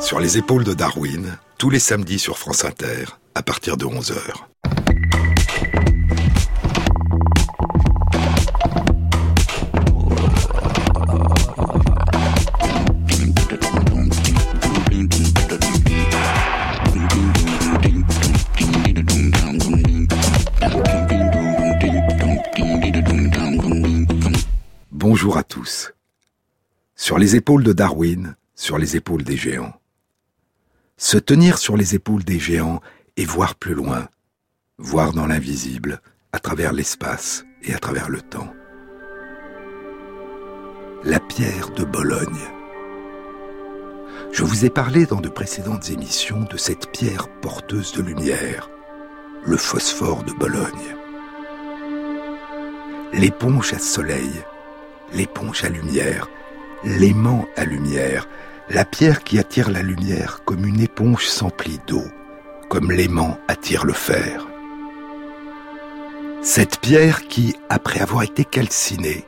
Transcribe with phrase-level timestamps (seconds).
[0.00, 3.04] Sur les épaules de Darwin, tous les samedis sur France Inter,
[3.34, 4.14] à partir de 11h.
[24.92, 25.92] Bonjour à tous.
[26.94, 29.74] Sur les épaules de Darwin, sur les épaules des géants.
[31.00, 32.80] Se tenir sur les épaules des géants
[33.16, 34.08] et voir plus loin,
[34.78, 36.00] voir dans l'invisible,
[36.32, 38.52] à travers l'espace et à travers le temps.
[41.04, 42.40] La pierre de Bologne.
[44.32, 48.68] Je vous ai parlé dans de précédentes émissions de cette pierre porteuse de lumière,
[49.46, 50.96] le phosphore de Bologne.
[53.12, 54.32] L'éponge à soleil,
[55.12, 56.28] l'éponge à lumière,
[56.82, 58.26] l'aimant à lumière,
[58.70, 62.04] la pierre qui attire la lumière comme une éponge s'emplit d'eau,
[62.68, 64.46] comme l'aimant attire le fer.
[66.42, 69.24] Cette pierre qui, après avoir été calcinée,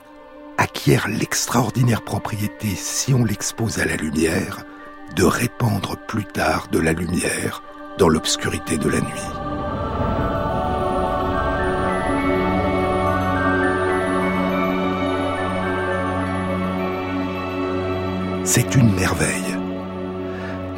[0.58, 4.64] acquiert l'extraordinaire propriété, si on l'expose à la lumière,
[5.16, 7.62] de répandre plus tard de la lumière
[7.98, 10.49] dans l'obscurité de la nuit.
[18.44, 19.54] C'est une merveille.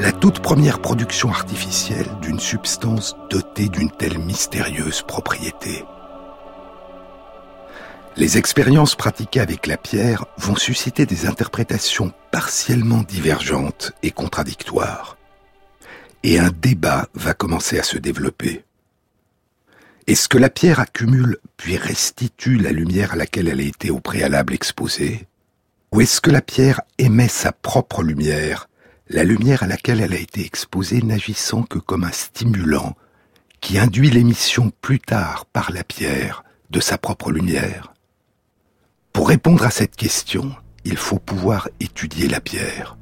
[0.00, 5.84] La toute première production artificielle d'une substance dotée d'une telle mystérieuse propriété.
[8.16, 15.16] Les expériences pratiquées avec la pierre vont susciter des interprétations partiellement divergentes et contradictoires.
[16.24, 18.64] Et un débat va commencer à se développer.
[20.08, 24.00] Est-ce que la pierre accumule puis restitue la lumière à laquelle elle a été au
[24.00, 25.26] préalable exposée?
[25.92, 28.68] Ou est-ce que la pierre émet sa propre lumière,
[29.08, 32.96] la lumière à laquelle elle a été exposée n'agissant que comme un stimulant
[33.60, 37.92] qui induit l'émission plus tard par la pierre de sa propre lumière
[39.12, 40.54] Pour répondre à cette question,
[40.84, 42.97] il faut pouvoir étudier la pierre.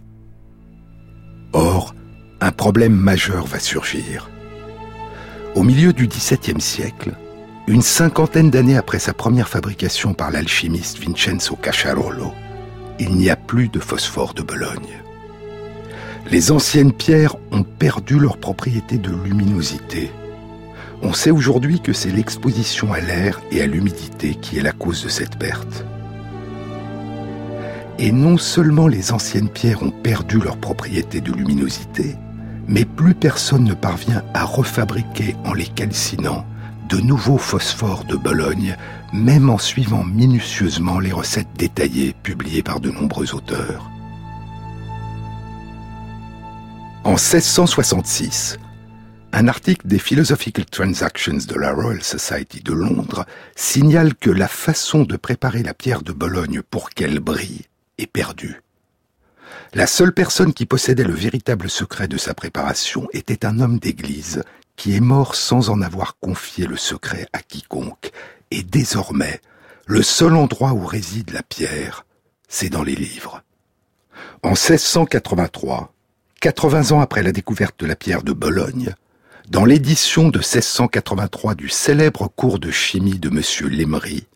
[1.53, 1.95] Or,
[2.41, 4.29] un problème majeur va surgir.
[5.55, 7.13] Au milieu du XVIIe siècle,
[7.69, 12.33] une cinquantaine d'années après sa première fabrication par l'alchimiste Vincenzo Cacciarolo,
[13.01, 15.01] il n'y a plus de phosphore de Bologne.
[16.31, 20.11] Les anciennes pierres ont perdu leur propriété de luminosité.
[21.03, 25.03] On sait aujourd'hui que c'est l'exposition à l'air et à l'humidité qui est la cause
[25.03, 25.87] de cette perte.
[27.99, 32.17] Et non seulement les anciennes pierres ont perdu leur propriété de luminosité,
[32.69, 36.45] mais plus personne ne parvient à refabriquer en les calcinant
[36.91, 38.77] de nouveaux phosphores de Bologne,
[39.13, 43.89] même en suivant minutieusement les recettes détaillées publiées par de nombreux auteurs.
[47.05, 48.59] En 1666,
[49.33, 53.25] un article des Philosophical Transactions de la Royal Society de Londres
[53.55, 57.63] signale que la façon de préparer la pierre de Bologne pour qu'elle brille
[57.99, 58.61] est perdue.
[59.75, 64.43] La seule personne qui possédait le véritable secret de sa préparation était un homme d'église
[64.81, 68.13] qui est mort sans en avoir confié le secret à quiconque,
[68.51, 69.43] et désormais,
[69.85, 72.07] le seul endroit où réside la pierre,
[72.49, 73.43] c'est dans les livres.
[74.43, 75.93] En 1683,
[76.41, 78.95] 80 ans après la découverte de la pierre de Bologne,
[79.51, 83.71] dans l'édition de 1683 du célèbre cours de chimie de M.
[83.71, 84.29] Lemery,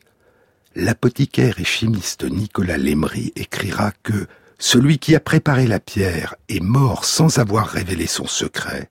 [0.74, 4.26] l'apothicaire et chimiste Nicolas Lemery écrira que
[4.58, 8.90] celui qui a préparé la pierre est mort sans avoir révélé son secret,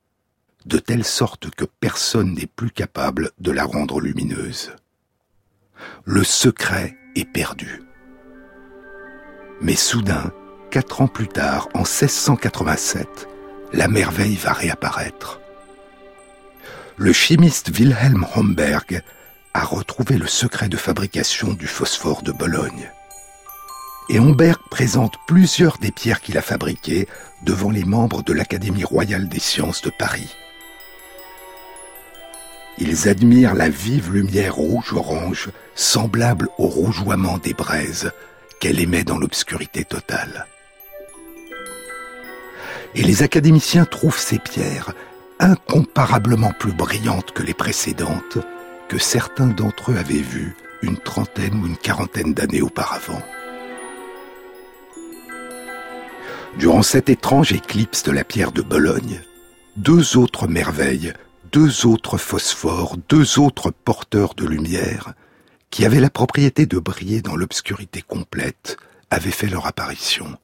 [0.65, 4.71] de telle sorte que personne n'est plus capable de la rendre lumineuse.
[6.05, 7.81] Le secret est perdu.
[9.61, 10.31] Mais soudain,
[10.71, 13.27] quatre ans plus tard, en 1687,
[13.73, 15.39] la merveille va réapparaître.
[16.97, 19.01] Le chimiste Wilhelm Homberg
[19.53, 22.91] a retrouvé le secret de fabrication du phosphore de Bologne.
[24.09, 27.07] Et Homberg présente plusieurs des pierres qu'il a fabriquées
[27.43, 30.35] devant les membres de l'Académie royale des sciences de Paris.
[32.77, 38.11] Ils admirent la vive lumière rouge-orange, semblable au rougeoiement des braises
[38.59, 40.47] qu'elle émet dans l'obscurité totale.
[42.95, 44.93] Et les académiciens trouvent ces pierres
[45.39, 48.37] incomparablement plus brillantes que les précédentes
[48.87, 53.21] que certains d'entre eux avaient vues une trentaine ou une quarantaine d'années auparavant.
[56.57, 59.21] Durant cette étrange éclipse de la pierre de Bologne,
[59.75, 61.13] deux autres merveilles
[61.53, 65.13] deux autres phosphores, deux autres porteurs de lumière,
[65.69, 68.77] qui avaient la propriété de briller dans l'obscurité complète,
[69.11, 70.35] avaient fait leur apparition.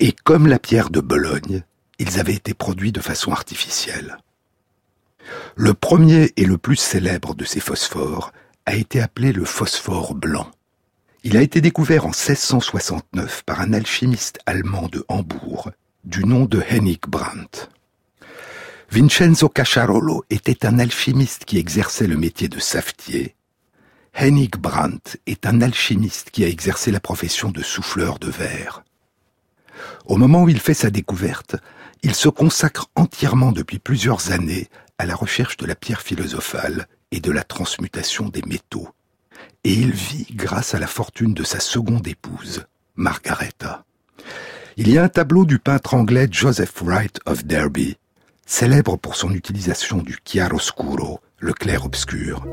[0.00, 1.64] Et comme la pierre de Bologne,
[1.98, 4.16] ils avaient été produits de façon artificielle.
[5.54, 8.32] Le premier et le plus célèbre de ces phosphores
[8.64, 10.50] a été appelé le phosphore blanc.
[11.24, 15.70] Il a été découvert en 1669 par un alchimiste allemand de Hambourg
[16.04, 17.68] du nom de Hennig Brandt.
[18.94, 23.34] Vincenzo Cacciarolo était un alchimiste qui exerçait le métier de savetier.
[24.14, 28.84] Hennig Brandt est un alchimiste qui a exercé la profession de souffleur de verre.
[30.04, 31.56] Au moment où il fait sa découverte,
[32.04, 34.68] il se consacre entièrement depuis plusieurs années
[34.98, 38.90] à la recherche de la pierre philosophale et de la transmutation des métaux.
[39.64, 42.64] Et il vit grâce à la fortune de sa seconde épouse,
[42.94, 43.84] Margaretha.
[44.76, 47.96] Il y a un tableau du peintre anglais Joseph Wright of Derby,
[48.46, 52.44] célèbre pour son utilisation du chiaroscuro, le clair-obscur.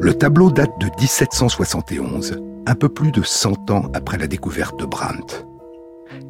[0.00, 4.84] Le tableau date de 1771, un peu plus de 100 ans après la découverte de
[4.84, 5.46] Brandt.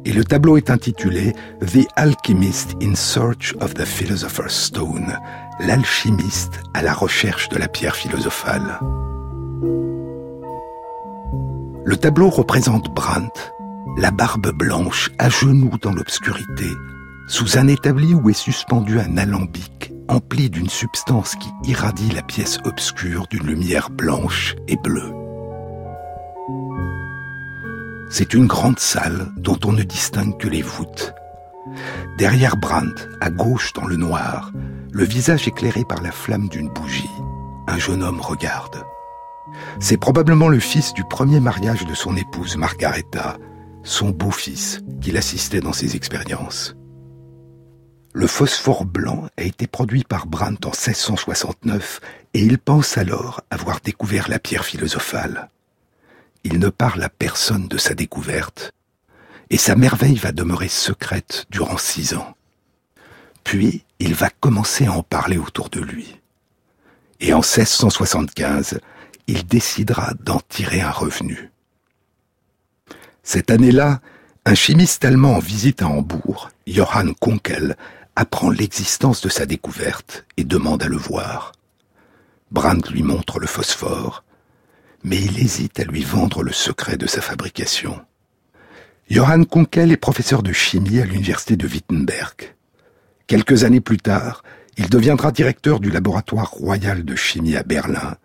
[0.05, 5.17] Et le tableau est intitulé The Alchemist in Search of the Philosopher's Stone,
[5.59, 8.79] l'alchimiste à la recherche de la pierre philosophale.
[11.83, 13.53] Le tableau représente Brandt,
[13.97, 16.69] la barbe blanche, à genoux dans l'obscurité,
[17.31, 22.59] sous un établi où est suspendu un alambic empli d'une substance qui irradie la pièce
[22.65, 25.13] obscure d'une lumière blanche et bleue.
[28.09, 31.13] C'est une grande salle dont on ne distingue que les voûtes.
[32.17, 34.51] Derrière Brandt, à gauche dans le noir,
[34.91, 37.09] le visage éclairé par la flamme d'une bougie,
[37.67, 38.83] un jeune homme regarde.
[39.79, 43.37] C'est probablement le fils du premier mariage de son épouse Margaretha,
[43.83, 46.75] son beau-fils, qui l'assistait dans ses expériences.
[48.13, 52.01] Le phosphore blanc a été produit par Brandt en 1669
[52.33, 55.49] et il pense alors avoir découvert la pierre philosophale
[56.43, 58.73] il ne parle à personne de sa découverte,
[59.49, 62.35] et sa merveille va demeurer secrète durant six ans.
[63.43, 66.19] Puis il va commencer à en parler autour de lui.
[67.19, 68.79] Et en 1675,
[69.27, 71.51] il décidera d'en tirer un revenu.
[73.23, 73.99] Cette année-là,
[74.45, 77.75] un chimiste allemand en visite à Hambourg, Johann Kunkel,
[78.15, 81.53] apprend l'existence de sa découverte et demande à le voir.
[82.51, 84.23] Brandt lui montre le phosphore,
[85.03, 87.99] mais il hésite à lui vendre le secret de sa fabrication.
[89.09, 92.55] Johann Kunkel est professeur de chimie à l'université de Wittenberg.
[93.27, 94.43] Quelques années plus tard,
[94.77, 98.15] il deviendra directeur du laboratoire royal de chimie à Berlin,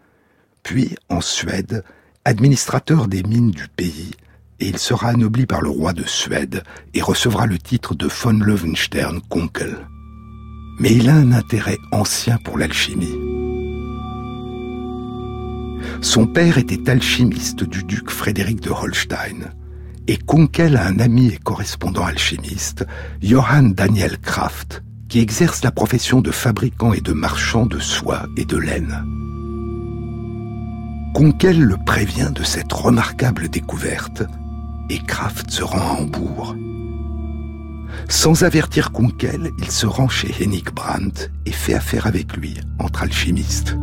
[0.62, 1.84] puis, en Suède,
[2.24, 4.12] administrateur des mines du pays,
[4.60, 6.62] et il sera anobli par le roi de Suède
[6.94, 9.86] et recevra le titre de von Löwenstern Kunkel.
[10.78, 13.18] Mais il a un intérêt ancien pour l'alchimie.
[16.00, 19.52] Son père était alchimiste du duc Frédéric de Holstein,
[20.08, 22.86] et Kunkel a un ami et correspondant alchimiste,
[23.22, 28.44] Johann Daniel Kraft, qui exerce la profession de fabricant et de marchand de soie et
[28.44, 29.04] de laine.
[31.14, 34.22] Kunkel le prévient de cette remarquable découverte,
[34.90, 36.56] et Kraft se rend à Hambourg.
[38.08, 43.02] Sans avertir Kunkel, il se rend chez Hennig Brandt et fait affaire avec lui entre
[43.02, 43.76] alchimistes.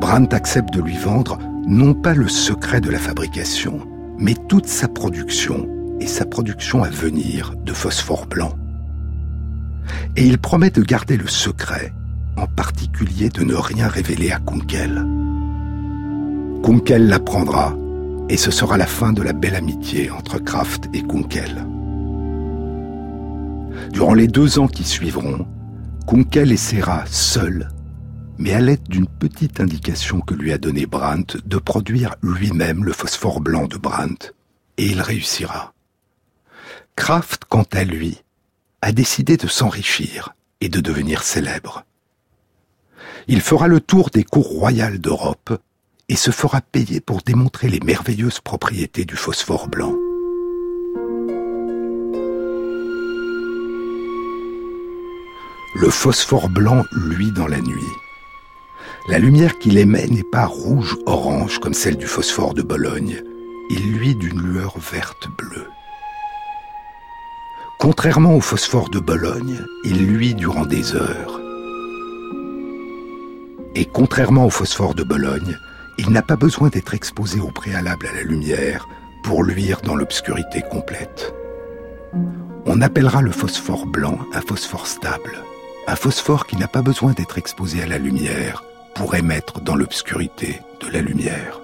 [0.00, 3.86] Brandt accepte de lui vendre non pas le secret de la fabrication,
[4.18, 5.68] mais toute sa production
[6.00, 8.54] et sa production à venir de phosphore blanc.
[10.16, 11.92] Et il promet de garder le secret,
[12.36, 15.04] en particulier de ne rien révéler à Kunkel.
[16.62, 17.76] Kunkel l'apprendra,
[18.28, 21.66] et ce sera la fin de la belle amitié entre Kraft et Kunkel.
[23.92, 25.46] Durant les deux ans qui suivront,
[26.06, 27.68] Kunkel essaiera seul
[28.40, 32.94] mais à l'aide d'une petite indication que lui a donnée Brandt de produire lui-même le
[32.94, 34.32] phosphore blanc de Brandt,
[34.78, 35.74] et il réussira.
[36.96, 38.22] Kraft, quant à lui,
[38.80, 41.84] a décidé de s'enrichir et de devenir célèbre.
[43.28, 45.60] Il fera le tour des cours royales d'Europe
[46.10, 49.94] et se fera payer pour démontrer les merveilleuses propriétés du phosphore blanc.
[55.76, 57.92] Le phosphore blanc luit dans la nuit.
[59.08, 63.22] La lumière qu'il émet n'est pas rouge-orange comme celle du phosphore de Bologne.
[63.70, 65.68] Il luit d'une lueur verte-bleue.
[67.78, 71.40] Contrairement au phosphore de Bologne, il luit durant des heures.
[73.76, 75.56] Et contrairement au phosphore de Bologne,
[76.00, 78.88] il n'a pas besoin d'être exposé au préalable à la lumière
[79.22, 81.34] pour luire dans l'obscurité complète.
[82.64, 85.44] On appellera le phosphore blanc un phosphore stable,
[85.86, 88.64] un phosphore qui n'a pas besoin d'être exposé à la lumière
[88.94, 91.60] pour émettre dans l'obscurité de la lumière.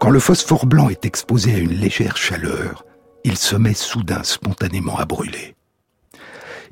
[0.00, 2.84] Quand le phosphore blanc est exposé à une légère chaleur,
[3.22, 5.54] il se met soudain spontanément à brûler.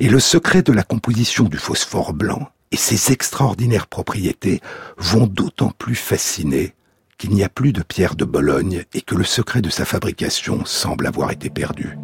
[0.01, 4.61] Et le secret de la composition du phosphore blanc et ses extraordinaires propriétés
[4.97, 6.75] vont d'autant plus fasciner
[7.19, 10.65] qu'il n'y a plus de pierre de Bologne et que le secret de sa fabrication
[10.65, 11.99] semble avoir été perdu.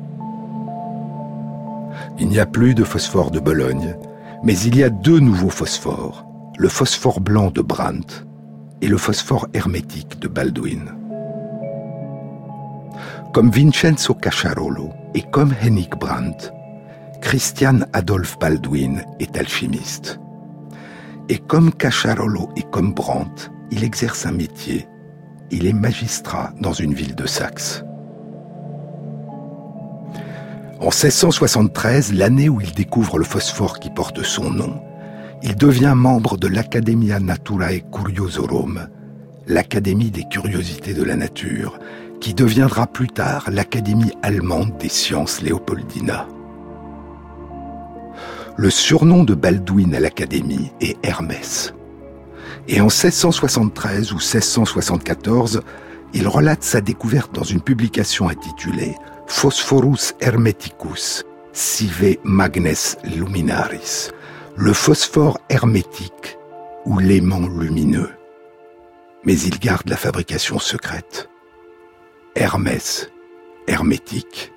[2.18, 3.96] Il n'y a plus de phosphore de Bologne,
[4.42, 6.24] mais il y a deux nouveaux phosphores,
[6.56, 8.24] le phosphore blanc de Brandt
[8.80, 10.94] et le phosphore hermétique de Baldwin.
[13.32, 16.52] Comme Vincenzo Cacciarolo et comme Henning Brandt,
[17.20, 20.18] Christian Adolf Baldwin est alchimiste.
[21.28, 24.86] Et comme Cacciarolo et comme Brandt, il exerce un métier.
[25.50, 27.84] Il est magistrat dans une ville de Saxe.
[30.80, 34.80] En 1673, l'année où il découvre le phosphore qui porte son nom,
[35.42, 38.88] il devient membre de l'Academia Naturae Curiosorum,
[39.46, 41.78] l'Académie des curiosités de la nature,
[42.20, 46.26] qui deviendra plus tard l'Académie allemande des sciences Léopoldina.
[48.56, 51.72] Le surnom de Baldwin à l'Académie est Hermès.
[52.68, 55.62] Et en 1673 ou 1674,
[56.12, 58.94] il relate sa découverte dans une publication intitulée
[59.26, 64.10] Phosphorus hermeticus, sive magnes luminaris,
[64.56, 66.38] le phosphore hermétique
[66.84, 68.10] ou l'aimant lumineux.
[69.24, 71.30] Mais il garde la fabrication secrète.
[72.34, 73.10] Hermès,
[73.66, 74.51] hermétique.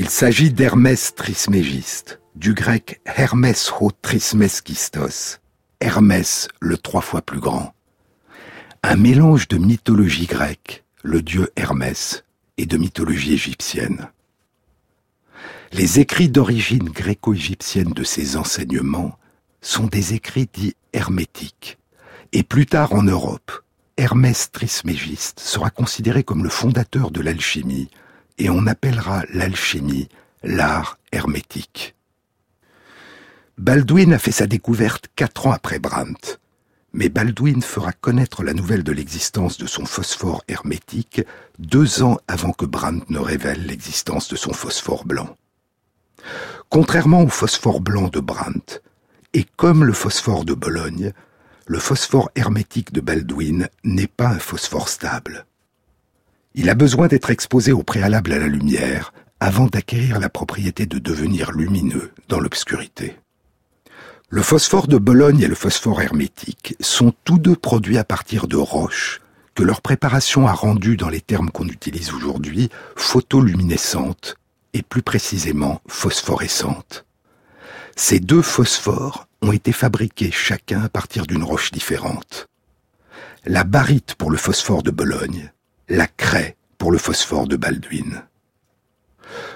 [0.00, 5.40] Il s'agit d'Hermès trismégiste, du grec Hermès ho trismeskistos,
[5.80, 7.74] Hermès le trois fois plus grand.
[8.84, 12.22] Un mélange de mythologie grecque, le dieu Hermès,
[12.58, 14.08] et de mythologie égyptienne.
[15.72, 19.18] Les écrits d'origine gréco-égyptienne de ces enseignements
[19.62, 21.76] sont des écrits dits hermétiques.
[22.30, 23.50] Et plus tard en Europe,
[23.96, 27.90] Hermès Trismégiste sera considéré comme le fondateur de l'alchimie
[28.38, 30.08] et on appellera l'alchimie
[30.42, 31.94] l'art hermétique.
[33.58, 36.38] Baldwin a fait sa découverte quatre ans après Brandt,
[36.92, 41.22] mais Baldwin fera connaître la nouvelle de l'existence de son phosphore hermétique
[41.58, 45.36] deux ans avant que Brandt ne révèle l'existence de son phosphore blanc.
[46.68, 48.80] Contrairement au phosphore blanc de Brandt,
[49.34, 51.12] et comme le phosphore de Bologne,
[51.66, 55.46] le phosphore hermétique de Baldwin n'est pas un phosphore stable.
[56.54, 60.98] Il a besoin d'être exposé au préalable à la lumière avant d'acquérir la propriété de
[60.98, 63.16] devenir lumineux dans l'obscurité.
[64.30, 68.56] Le phosphore de Bologne et le phosphore hermétique sont tous deux produits à partir de
[68.56, 69.20] roches
[69.54, 74.36] que leur préparation a rendues dans les termes qu'on utilise aujourd'hui photoluminescentes
[74.74, 77.06] et plus précisément phosphorescentes.
[77.96, 82.48] Ces deux phosphores ont été fabriqués chacun à partir d'une roche différente.
[83.44, 85.50] La barite pour le phosphore de Bologne,
[85.88, 88.22] la craie pour le phosphore de Baldwin.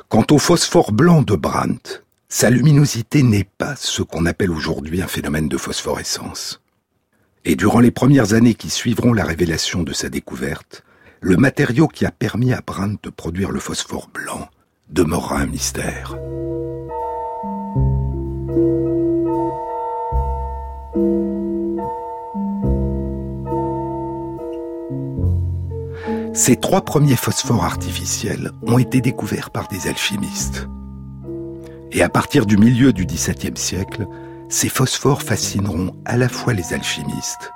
[0.09, 5.07] Quant au phosphore blanc de Brandt, sa luminosité n'est pas ce qu'on appelle aujourd'hui un
[5.07, 6.63] phénomène de phosphorescence.
[7.45, 10.85] Et durant les premières années qui suivront la révélation de sa découverte,
[11.21, 14.49] le matériau qui a permis à Brandt de produire le phosphore blanc
[14.89, 16.17] demeurera un mystère.
[26.35, 30.67] Ces trois premiers phosphores artificiels ont été découverts par des alchimistes.
[31.91, 34.07] Et à partir du milieu du XVIIe siècle,
[34.49, 37.53] ces phosphores fascineront à la fois les alchimistes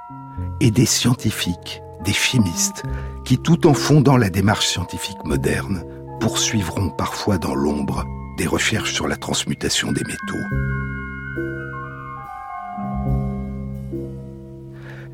[0.60, 2.82] et des scientifiques, des chimistes,
[3.24, 5.82] qui tout en fondant la démarche scientifique moderne,
[6.20, 8.04] poursuivront parfois dans l'ombre
[8.36, 10.95] des recherches sur la transmutation des métaux.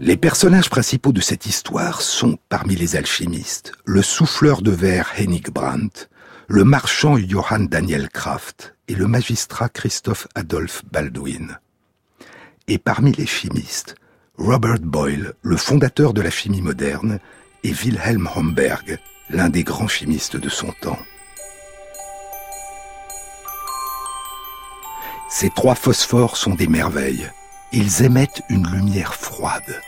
[0.04, 5.48] Les personnages principaux de cette histoire sont, parmi les alchimistes, le souffleur de verre Henning
[5.52, 6.08] Brandt,
[6.48, 11.56] le marchand Johann Daniel Kraft et le magistrat Christophe Adolphe Baldwin.
[12.66, 13.94] Et parmi les chimistes,
[14.38, 17.20] Robert Boyle, le fondateur de la chimie moderne,
[17.62, 18.98] et Wilhelm Homberg,
[19.30, 20.98] l'un des grands chimistes de son temps.
[25.30, 27.30] Ces trois phosphores sont des merveilles.
[27.70, 29.80] Ils émettent une lumière froide.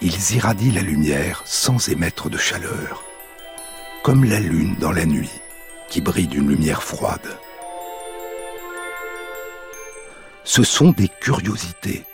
[0.00, 3.06] Ils irradient la lumière sans émettre de chaleur
[4.06, 5.32] comme la lune dans la nuit,
[5.90, 7.28] qui brille d'une lumière froide.
[10.44, 12.04] Ce sont des curiosités.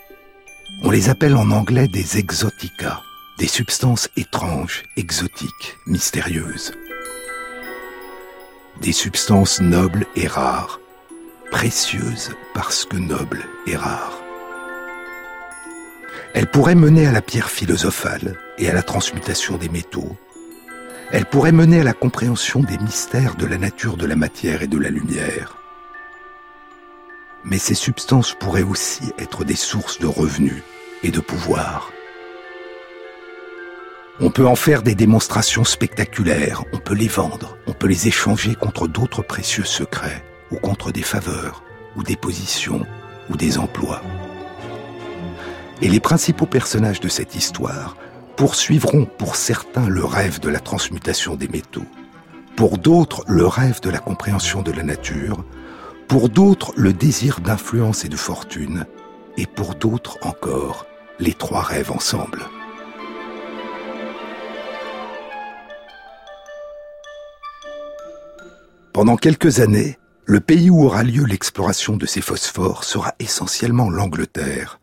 [0.82, 3.02] On les appelle en anglais des exotica,
[3.38, 6.72] des substances étranges, exotiques, mystérieuses.
[8.80, 10.80] Des substances nobles et rares,
[11.50, 14.21] précieuses parce que nobles et rares.
[16.34, 20.16] Elle pourrait mener à la pierre philosophale et à la transmutation des métaux.
[21.10, 24.66] Elle pourrait mener à la compréhension des mystères de la nature de la matière et
[24.66, 25.58] de la lumière.
[27.44, 30.62] Mais ces substances pourraient aussi être des sources de revenus
[31.02, 31.92] et de pouvoir.
[34.20, 38.54] On peut en faire des démonstrations spectaculaires, on peut les vendre, on peut les échanger
[38.54, 41.62] contre d'autres précieux secrets, ou contre des faveurs,
[41.96, 42.86] ou des positions,
[43.28, 44.00] ou des emplois.
[45.82, 47.96] Et les principaux personnages de cette histoire
[48.36, 51.84] poursuivront pour certains le rêve de la transmutation des métaux,
[52.54, 55.44] pour d'autres le rêve de la compréhension de la nature,
[56.06, 58.86] pour d'autres le désir d'influence et de fortune,
[59.36, 60.86] et pour d'autres encore
[61.18, 62.44] les trois rêves ensemble.
[68.92, 74.78] Pendant quelques années, le pays où aura lieu l'exploration de ces phosphores sera essentiellement l'Angleterre,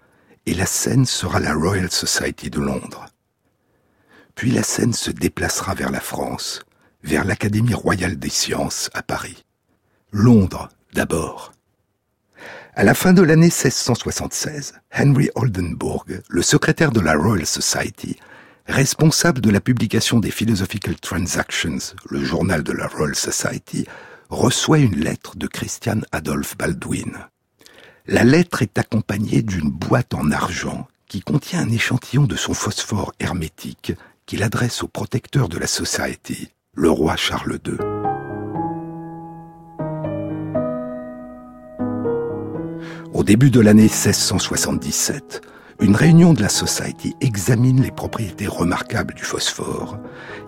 [0.49, 3.05] et la scène sera la Royal Society de Londres.
[4.33, 6.63] Puis la scène se déplacera vers la France,
[7.03, 9.45] vers l'Académie royale des sciences à Paris.
[10.11, 11.53] Londres d'abord.
[12.73, 18.17] À la fin de l'année 1676, Henry Oldenburg, le secrétaire de la Royal Society,
[18.65, 23.85] responsable de la publication des Philosophical Transactions, le journal de la Royal Society,
[24.31, 27.29] reçoit une lettre de Christian Adolphe Baldwin.
[28.07, 33.13] La lettre est accompagnée d'une boîte en argent qui contient un échantillon de son phosphore
[33.19, 33.93] hermétique
[34.25, 37.77] qu'il adresse au protecteur de la Society, le roi Charles II.
[43.13, 45.41] Au début de l'année 1677,
[45.81, 49.97] une réunion de la Society examine les propriétés remarquables du phosphore.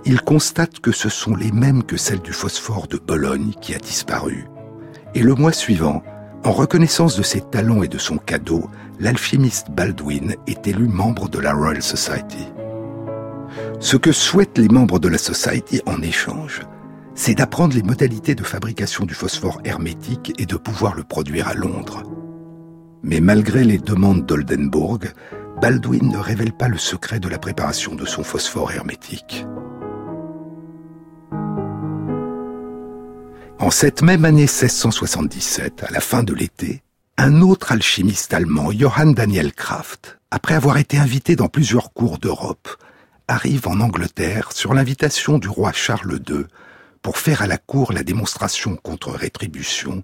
[0.05, 3.79] Il constate que ce sont les mêmes que celles du phosphore de Bologne qui a
[3.79, 4.46] disparu.
[5.15, 6.03] Et le mois suivant,
[6.43, 8.69] en reconnaissance de ses talents et de son cadeau,
[9.00, 12.48] l'alchimiste Baldwin est élu membre de la Royal Society.
[13.79, 16.62] Ce que souhaitent les membres de la Society en échange,
[17.13, 21.54] c'est d'apprendre les modalités de fabrication du phosphore hermétique et de pouvoir le produire à
[21.54, 22.04] Londres.
[23.04, 25.13] Mais malgré les demandes d'Oldenburg,
[25.62, 29.45] Baldwin ne révèle pas le secret de la préparation de son phosphore hermétique.
[33.62, 36.82] En cette même année 1677, à la fin de l'été,
[37.15, 42.67] un autre alchimiste allemand, Johann Daniel Kraft, après avoir été invité dans plusieurs cours d'Europe,
[43.28, 46.45] arrive en Angleterre sur l'invitation du roi Charles II
[47.04, 50.04] pour faire à la cour la démonstration contre rétribution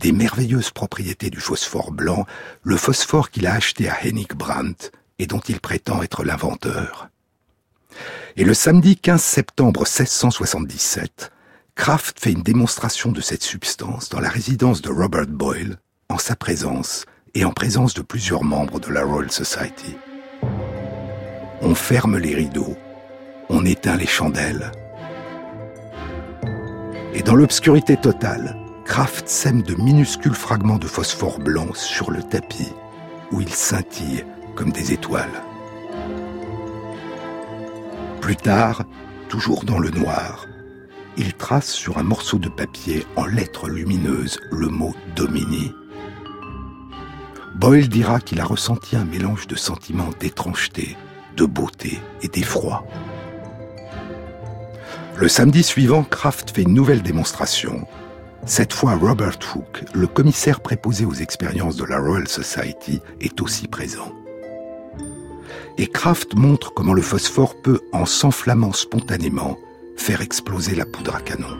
[0.00, 2.26] des merveilleuses propriétés du phosphore blanc,
[2.64, 7.08] le phosphore qu'il a acheté à Hennig Brandt et dont il prétend être l'inventeur.
[8.34, 11.30] Et le samedi 15 septembre 1677,
[11.74, 15.78] Kraft fait une démonstration de cette substance dans la résidence de Robert Boyle,
[16.08, 19.96] en sa présence et en présence de plusieurs membres de la Royal Society.
[21.62, 22.76] On ferme les rideaux,
[23.48, 24.72] on éteint les chandelles.
[27.14, 32.72] Et dans l'obscurité totale, Kraft sème de minuscules fragments de phosphore blanc sur le tapis,
[33.30, 34.24] où ils scintillent
[34.56, 35.42] comme des étoiles.
[38.20, 38.84] Plus tard,
[39.28, 40.46] toujours dans le noir,
[41.20, 45.74] il trace sur un morceau de papier en lettres lumineuses le mot Domini.
[47.56, 50.96] Boyle dira qu'il a ressenti un mélange de sentiments d'étrangeté,
[51.36, 52.86] de beauté et d'effroi.
[55.18, 57.86] Le samedi suivant, Kraft fait une nouvelle démonstration
[58.46, 63.68] cette fois, Robert Hooke, le commissaire préposé aux expériences de la Royal Society, est aussi
[63.68, 64.12] présent.
[65.76, 69.58] Et Kraft montre comment le phosphore peut, en s'enflammant spontanément,
[70.00, 71.56] faire exploser la poudre à canon.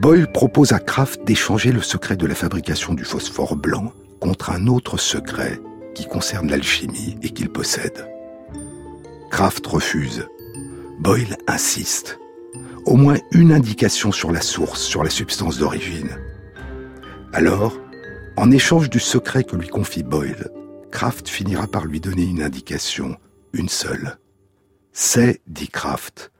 [0.00, 4.66] Boyle propose à Kraft d'échanger le secret de la fabrication du phosphore blanc contre un
[4.66, 5.60] autre secret
[5.94, 8.08] qui concerne l'alchimie et qu'il possède.
[9.30, 10.26] Kraft refuse.
[10.98, 12.18] Boyle insiste
[12.86, 16.18] au moins une indication sur la source, sur la substance d'origine.
[17.34, 17.78] Alors,
[18.38, 20.48] en échange du secret que lui confie Boyle,
[20.90, 23.16] Kraft finira par lui donner une indication,
[23.52, 24.16] une seule.
[24.92, 26.32] C'est, dit Kraft,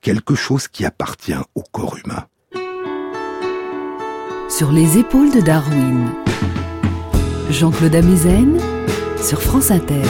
[0.00, 2.26] quelque chose qui appartient au corps humain.
[4.50, 6.12] Sur les épaules de Darwin,
[7.50, 8.58] Jean-Claude Amezen
[9.22, 10.02] sur France Inter.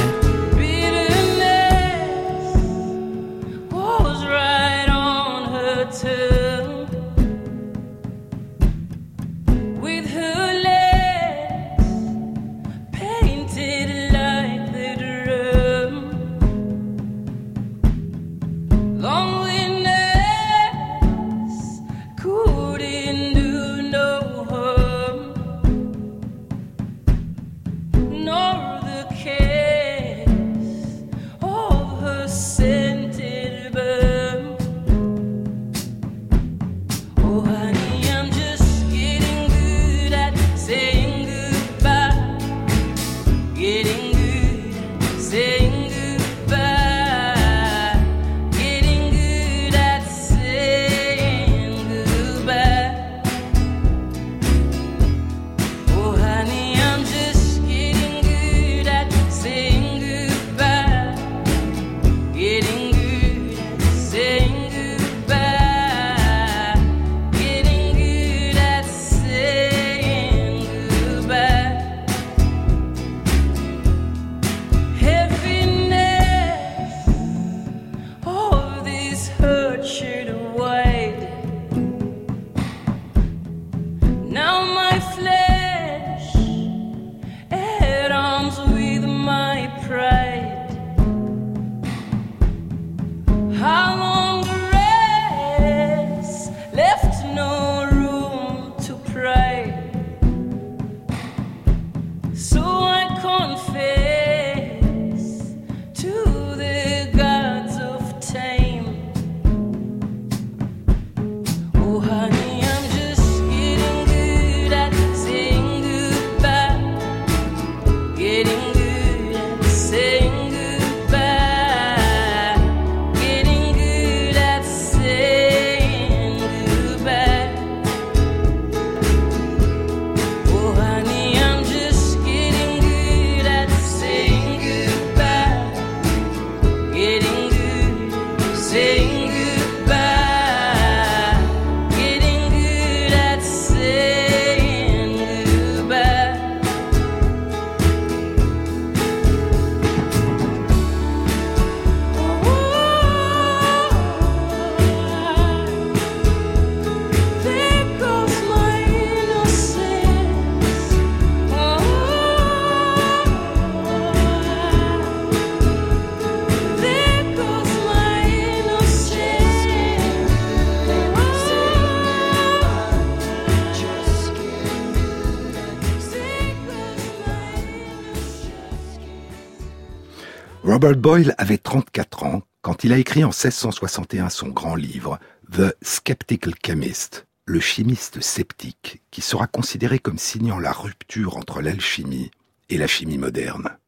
[180.84, 185.18] Robert Boyle avait 34 ans quand il a écrit en 1661 son grand livre
[185.50, 192.30] The Skeptical Chemist, le chimiste sceptique, qui sera considéré comme signant la rupture entre l'alchimie
[192.68, 193.78] et la chimie moderne.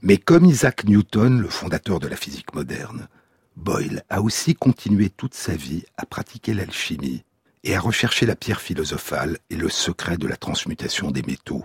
[0.00, 3.08] Mais comme Isaac Newton, le fondateur de la physique moderne,
[3.56, 7.24] Boyle a aussi continué toute sa vie à pratiquer l'alchimie
[7.64, 11.64] et à rechercher la pierre philosophale et le secret de la transmutation des métaux.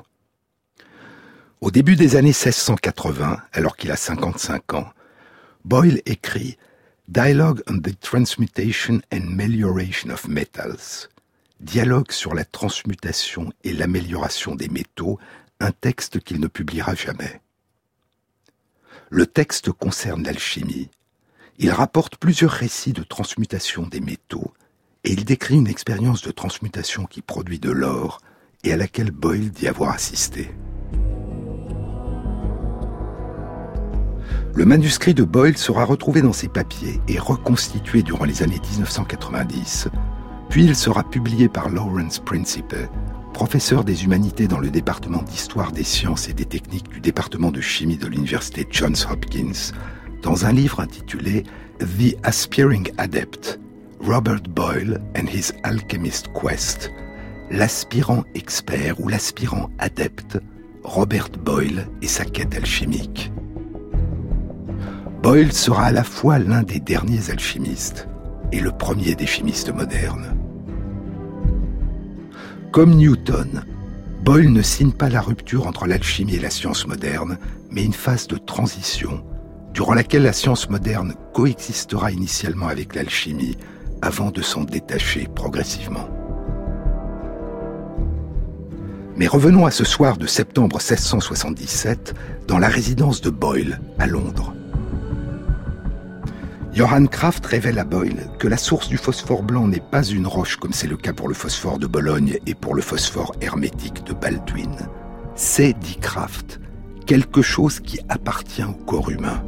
[1.61, 4.87] Au début des années 1680, alors qu'il a 55 ans,
[5.65, 6.57] Boyle écrit
[7.09, 11.09] Dialogue on the Transmutation and Melioration of Metals,
[11.59, 15.19] Dialogue sur la transmutation et l'amélioration des métaux,
[15.59, 17.41] un texte qu'il ne publiera jamais.
[19.09, 20.89] Le texte concerne l'alchimie.
[21.57, 24.53] Il rapporte plusieurs récits de transmutation des métaux
[25.03, 28.21] et il décrit une expérience de transmutation qui produit de l'or
[28.63, 30.51] et à laquelle Boyle dit avoir assisté.
[34.59, 39.87] Le manuscrit de Boyle sera retrouvé dans ses papiers et reconstitué durant les années 1990,
[40.49, 42.75] puis il sera publié par Lawrence Principe,
[43.33, 47.61] professeur des humanités dans le département d'histoire des sciences et des techniques du département de
[47.61, 49.71] chimie de l'université Johns Hopkins,
[50.23, 51.43] dans un livre intitulé
[51.79, 53.61] The Aspiring Adept,
[54.01, 56.91] Robert Boyle and His Alchemist Quest,
[57.49, 60.37] l'aspirant expert ou l'aspirant adepte,
[60.83, 63.31] Robert Boyle et sa quête alchimique.
[65.21, 68.07] Boyle sera à la fois l'un des derniers alchimistes
[68.53, 70.37] et le premier des chimistes modernes.
[72.71, 73.65] Comme Newton,
[74.23, 77.37] Boyle ne signe pas la rupture entre l'alchimie et la science moderne,
[77.69, 79.21] mais une phase de transition,
[79.73, 83.57] durant laquelle la science moderne coexistera initialement avec l'alchimie,
[84.01, 86.07] avant de s'en détacher progressivement.
[89.17, 92.13] Mais revenons à ce soir de septembre 1677,
[92.47, 94.53] dans la résidence de Boyle, à Londres.
[96.71, 100.57] Johann Kraft révèle à Boyle que la source du phosphore blanc n'est pas une roche
[100.57, 104.13] comme c'est le cas pour le phosphore de Bologne et pour le phosphore hermétique de
[104.13, 104.75] Baldwin.
[105.35, 106.59] C'est, dit Kraft,
[107.07, 109.43] quelque chose qui appartient au corps humain.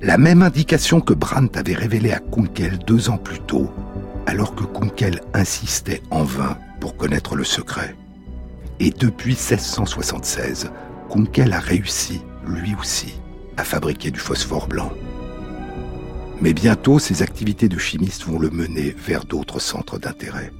[0.00, 3.68] La même indication que Brandt avait révélée à Kunkel deux ans plus tôt,
[4.26, 7.96] alors que Kunkel insistait en vain pour connaître le secret.
[8.78, 10.70] Et depuis 1676,
[11.10, 13.20] Kunkel a réussi, lui aussi,
[13.58, 14.92] à fabriquer du phosphore blanc.
[16.40, 20.52] Mais bientôt, ses activités de chimiste vont le mener vers d'autres centres d'intérêt.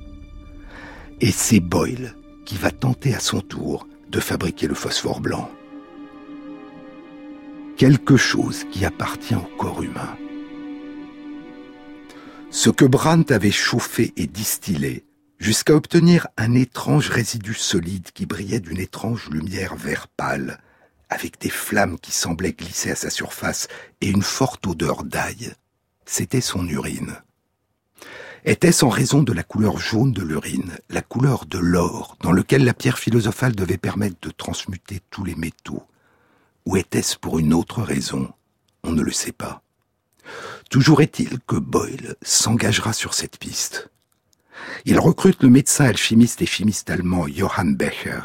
[1.21, 5.49] Et c'est Boyle qui va tenter à son tour de fabriquer le phosphore blanc.
[7.77, 10.17] Quelque chose qui appartient au corps humain.
[12.51, 15.05] Ce que Brandt avait chauffé et distillé
[15.39, 20.59] jusqu'à obtenir un étrange résidu solide qui brillait d'une étrange lumière vert pâle,
[21.09, 23.68] avec des flammes qui semblaient glisser à sa surface
[24.01, 25.53] et une forte odeur d'ail.
[26.05, 27.16] C'était son urine.
[28.44, 32.64] Était-ce en raison de la couleur jaune de l'urine, la couleur de l'or, dans lequel
[32.64, 35.83] la pierre philosophale devait permettre de transmuter tous les métaux?
[36.64, 38.33] Ou était-ce pour une autre raison?
[38.85, 39.62] On ne le sait pas.
[40.71, 43.90] Toujours est-il que Boyle s'engagera sur cette piste.
[44.85, 48.21] Il recrute le médecin alchimiste et chimiste allemand Johann Becher,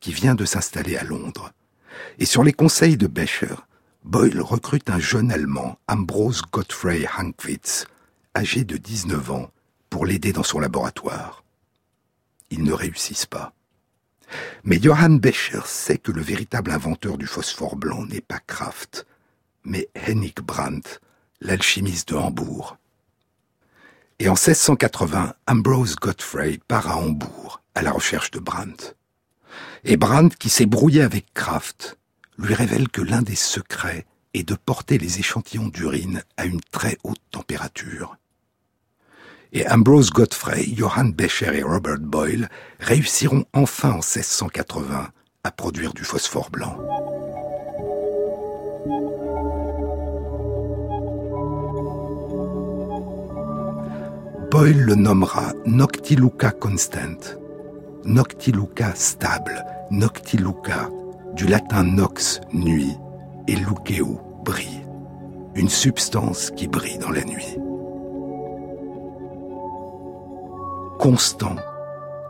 [0.00, 1.52] qui vient de s'installer à Londres.
[2.18, 3.54] Et sur les conseils de Becher,
[4.04, 7.86] Boyle recrute un jeune Allemand, Ambrose Gottfried Hankwitz,
[8.34, 9.50] âgé de 19 ans,
[9.90, 11.44] pour l'aider dans son laboratoire.
[12.50, 13.52] Ils ne réussissent pas.
[14.64, 19.06] Mais Johann Becher sait que le véritable inventeur du phosphore blanc n'est pas Kraft,
[19.64, 21.00] mais Hennig Brandt,
[21.40, 22.76] l'alchimiste de Hambourg.
[24.18, 28.94] Et en 1680, Ambrose Godfrey part à Hambourg à la recherche de Brandt.
[29.84, 31.98] Et Brandt, qui s'est brouillé avec Kraft,
[32.38, 36.98] lui révèle que l'un des secrets est de porter les échantillons d'urine à une très
[37.04, 38.16] haute température.
[39.52, 42.48] Et Ambrose Godfrey, Johann Becher et Robert Boyle
[42.80, 45.08] réussiront enfin en 1680
[45.44, 46.76] à produire du phosphore blanc.
[54.50, 57.18] Boyle le nommera Noctiluca Constant,
[58.08, 60.88] Noctiluca stable, Noctiluca,
[61.34, 62.96] du latin nox, nuit,
[63.46, 64.86] et luceo, brille,
[65.54, 67.58] une substance qui brille dans la nuit.
[70.98, 71.56] Constant,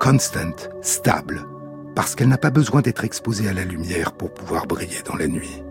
[0.00, 1.46] constant, stable,
[1.94, 5.28] parce qu'elle n'a pas besoin d'être exposée à la lumière pour pouvoir briller dans la
[5.28, 5.62] nuit.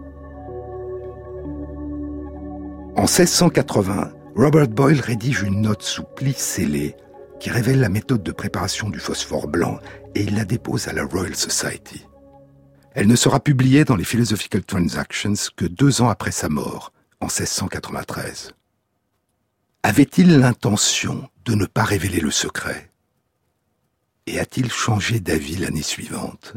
[2.95, 6.95] En 1680, Robert Boyle rédige une note sous pli scellé
[7.39, 9.79] qui révèle la méthode de préparation du phosphore blanc
[10.15, 12.05] et il la dépose à la Royal Society.
[12.93, 17.27] Elle ne sera publiée dans les Philosophical Transactions que deux ans après sa mort, en
[17.27, 18.53] 1693.
[19.83, 22.91] Avait-il l'intention de ne pas révéler le secret?
[24.25, 26.55] Et a-t-il changé d'avis l'année suivante?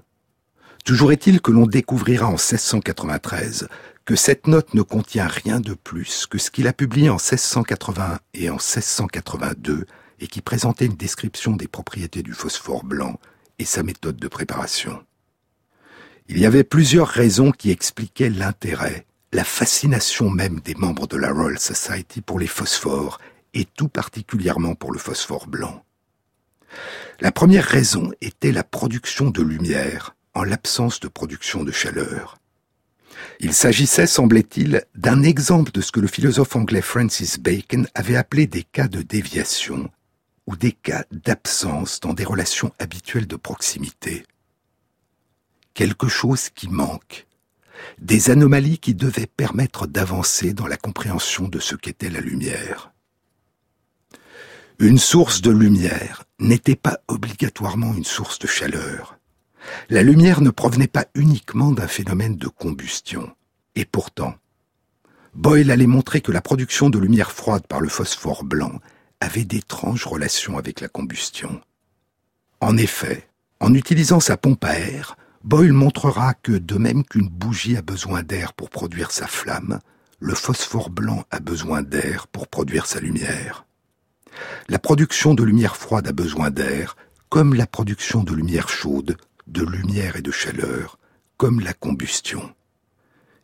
[0.84, 3.68] Toujours est-il que l'on découvrira en 1693
[4.06, 8.18] que cette note ne contient rien de plus que ce qu'il a publié en 1681
[8.34, 9.86] et en 1682
[10.20, 13.18] et qui présentait une description des propriétés du phosphore blanc
[13.58, 15.02] et sa méthode de préparation.
[16.28, 21.32] Il y avait plusieurs raisons qui expliquaient l'intérêt, la fascination même des membres de la
[21.32, 23.18] Royal Society pour les phosphores
[23.54, 25.84] et tout particulièrement pour le phosphore blanc.
[27.20, 32.38] La première raison était la production de lumière en l'absence de production de chaleur.
[33.40, 38.46] Il s'agissait, semblait-il, d'un exemple de ce que le philosophe anglais Francis Bacon avait appelé
[38.46, 39.90] des cas de déviation
[40.50, 44.24] ou des cas d'absence dans des relations habituelles de proximité.
[45.74, 47.28] Quelque chose qui manque,
[48.00, 52.90] des anomalies qui devaient permettre d'avancer dans la compréhension de ce qu'était la lumière.
[54.80, 59.18] Une source de lumière n'était pas obligatoirement une source de chaleur.
[59.88, 63.30] La lumière ne provenait pas uniquement d'un phénomène de combustion.
[63.76, 64.34] Et pourtant,
[65.34, 68.80] Boyle allait montrer que la production de lumière froide par le phosphore blanc
[69.20, 71.60] avait d'étranges relations avec la combustion.
[72.60, 73.28] En effet,
[73.60, 78.22] en utilisant sa pompe à air, Boyle montrera que de même qu'une bougie a besoin
[78.22, 79.78] d'air pour produire sa flamme,
[80.18, 83.64] le phosphore blanc a besoin d'air pour produire sa lumière.
[84.68, 86.96] La production de lumière froide a besoin d'air,
[87.30, 90.98] comme la production de lumière chaude de lumière et de chaleur,
[91.36, 92.54] comme la combustion.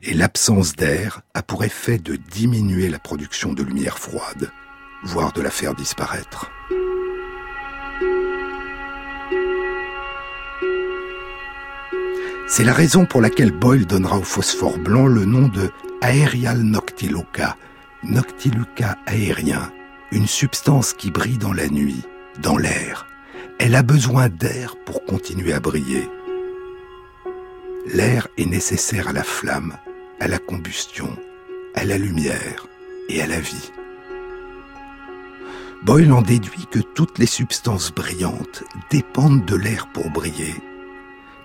[0.02, 4.50] Et l'absence d'air a pour effet de diminuer la production de lumière froide,
[5.02, 6.50] voire de la faire disparaître.
[12.48, 15.70] C'est la raison pour laquelle Boyle donnera au phosphore blanc le nom de
[16.02, 17.56] aerial noctiluca,
[18.04, 19.72] noctiluca aérien,
[20.12, 22.02] une substance qui brille dans la nuit,
[22.40, 23.06] dans l'air,
[23.58, 26.08] elle a besoin d'air pour continuer à briller.
[27.86, 29.76] L'air est nécessaire à la flamme,
[30.20, 31.16] à la combustion,
[31.74, 32.66] à la lumière
[33.08, 33.72] et à la vie.
[35.86, 40.56] Boyle en déduit que toutes les substances brillantes dépendent de l'air pour briller,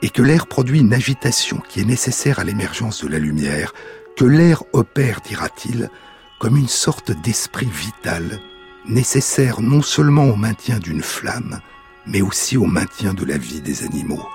[0.01, 3.71] et que l'air produit une agitation qui est nécessaire à l'émergence de la lumière,
[4.17, 5.91] que l'air opère, dira-t-il,
[6.39, 8.39] comme une sorte d'esprit vital,
[8.87, 11.59] nécessaire non seulement au maintien d'une flamme,
[12.07, 14.27] mais aussi au maintien de la vie des animaux.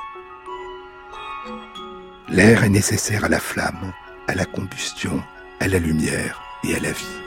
[2.29, 3.93] L'air est nécessaire à la flamme,
[4.29, 5.21] à la combustion,
[5.59, 7.26] à la lumière et à la vie.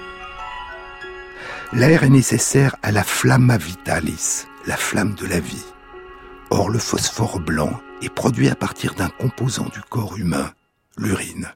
[1.72, 5.66] L'air est nécessaire à la flamma vitalis, la flamme de la vie.
[6.50, 10.52] Or, le phosphore blanc est produit à partir d'un composant du corps humain,
[10.98, 11.48] l'urine.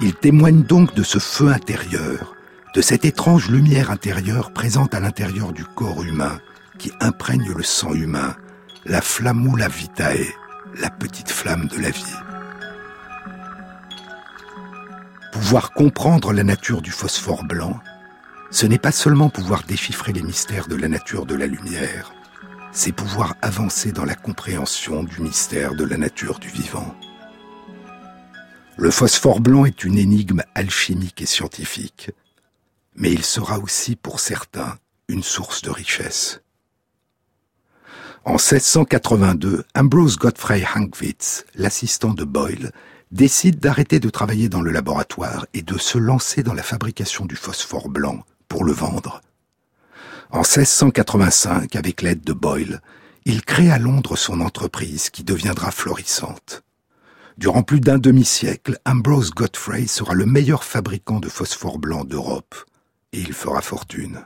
[0.00, 2.34] Il témoigne donc de ce feu intérieur,
[2.74, 6.40] de cette étrange lumière intérieure présente à l'intérieur du corps humain
[6.78, 8.36] qui imprègne le sang humain,
[8.86, 10.32] la flammula vitae,
[10.80, 12.16] la petite flamme de la vie.
[15.32, 17.78] Pouvoir comprendre la nature du phosphore blanc,
[18.50, 22.12] ce n'est pas seulement pouvoir déchiffrer les mystères de la nature de la lumière,
[22.72, 26.94] c'est pouvoir avancer dans la compréhension du mystère de la nature du vivant.
[28.76, 32.10] Le phosphore blanc est une énigme alchimique et scientifique,
[32.94, 36.40] mais il sera aussi pour certains une source de richesse.
[38.24, 42.72] En 1682, Ambrose Godfrey Hankwitz, l'assistant de Boyle,
[43.10, 47.36] décide d'arrêter de travailler dans le laboratoire et de se lancer dans la fabrication du
[47.36, 49.20] phosphore blanc pour le vendre.
[50.30, 52.80] En 1685, avec l'aide de Boyle,
[53.24, 56.62] il crée à Londres son entreprise qui deviendra florissante.
[57.36, 62.54] Durant plus d'un demi-siècle, Ambrose Godfrey sera le meilleur fabricant de phosphore blanc d'Europe
[63.12, 64.24] et il fera fortune.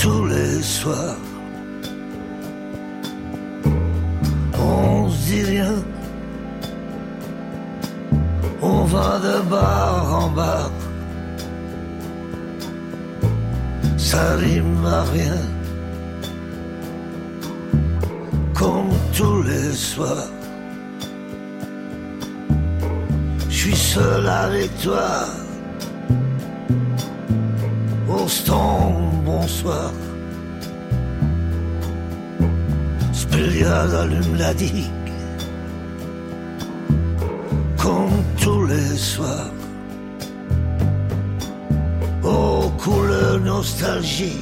[0.00, 1.16] Tous les soirs.
[4.58, 5.74] On se dit rien,
[8.62, 10.70] on va de bar en bar.
[13.96, 15.40] Ça rime à rien,
[18.54, 20.30] comme tous les soirs.
[23.48, 25.45] Je suis seul avec toi.
[29.24, 29.92] Bonsoir.
[33.12, 34.96] Spiliade allume la digue.
[38.68, 39.50] les soirs,
[42.22, 44.40] aux couleurs nostalgie,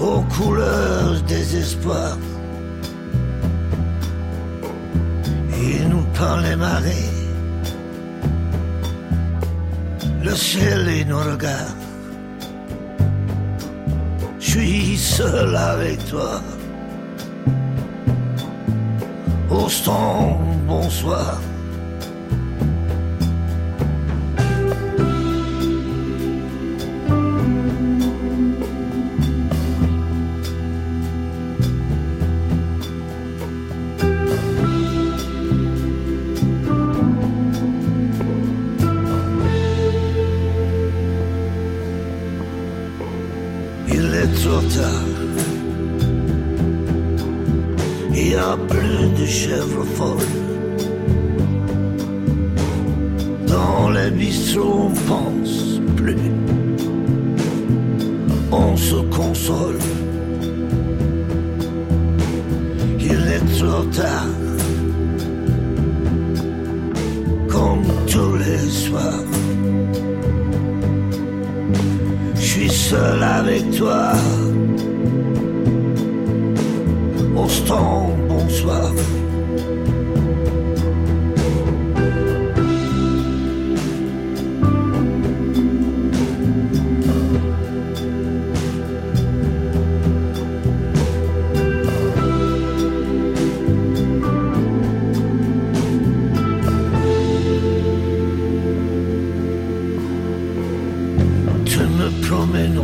[0.00, 2.16] aux couleurs désespoir.
[5.60, 7.07] Il nous peint les marées,
[10.28, 11.76] le ciel et nos regards.
[14.38, 16.42] Je suis seul avec toi.
[19.50, 20.36] Austin,
[20.66, 21.40] bonsoir.
[73.22, 74.12] Avec toi.
[77.36, 78.92] Austin, bonsoir.
[78.92, 79.27] Tu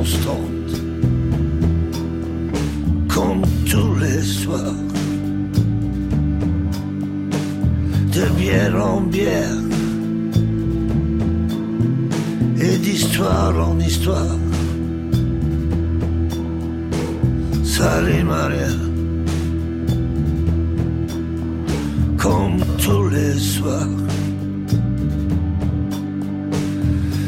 [0.05, 0.71] stand
[3.09, 4.75] Comme tous les soirs.
[8.13, 9.61] De bière en bière.
[12.61, 14.39] Et d'histoire en histoire.
[17.63, 18.73] Salut Maria.
[22.19, 23.89] Comme tous les soirs.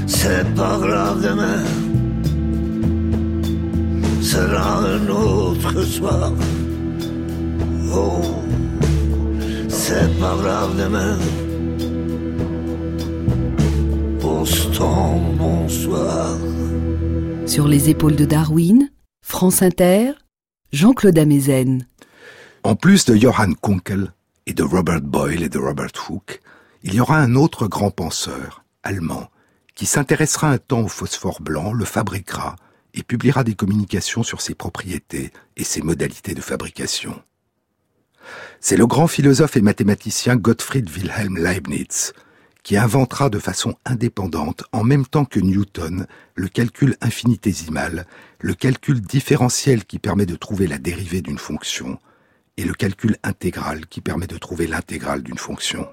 [0.06, 1.75] C'est pas grave demain
[4.26, 6.32] Sera un autre soir.
[7.94, 8.42] Oh
[9.68, 11.16] C'est pas grave demain.
[15.38, 16.36] Bonsoir.
[17.46, 18.90] Sur les épaules de Darwin,
[19.24, 20.14] France Inter,
[20.72, 21.86] Jean-Claude Amezen.
[22.64, 24.12] En plus de Johann Kunkel
[24.46, 26.40] et de Robert Boyle et de Robert Hooke,
[26.82, 29.28] il y aura un autre grand penseur, allemand,
[29.76, 32.56] qui s'intéressera un temps au phosphore blanc, le fabriquera
[32.96, 37.22] et publiera des communications sur ses propriétés et ses modalités de fabrication.
[38.60, 42.12] C'est le grand philosophe et mathématicien Gottfried Wilhelm Leibniz
[42.66, 48.06] qui inventera de façon indépendante, en même temps que Newton, le calcul infinitésimal,
[48.40, 52.00] le calcul différentiel qui permet de trouver la dérivée d'une fonction,
[52.56, 55.86] et le calcul intégral qui permet de trouver l'intégrale d'une fonction.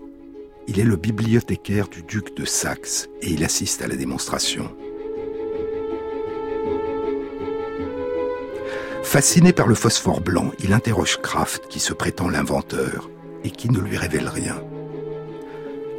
[0.68, 4.74] Il est le bibliothécaire du duc de Saxe et il assiste à la démonstration.
[9.04, 13.11] Fasciné par le phosphore blanc, il interroge Kraft qui se prétend l'inventeur
[13.44, 14.62] et qui ne lui révèle rien.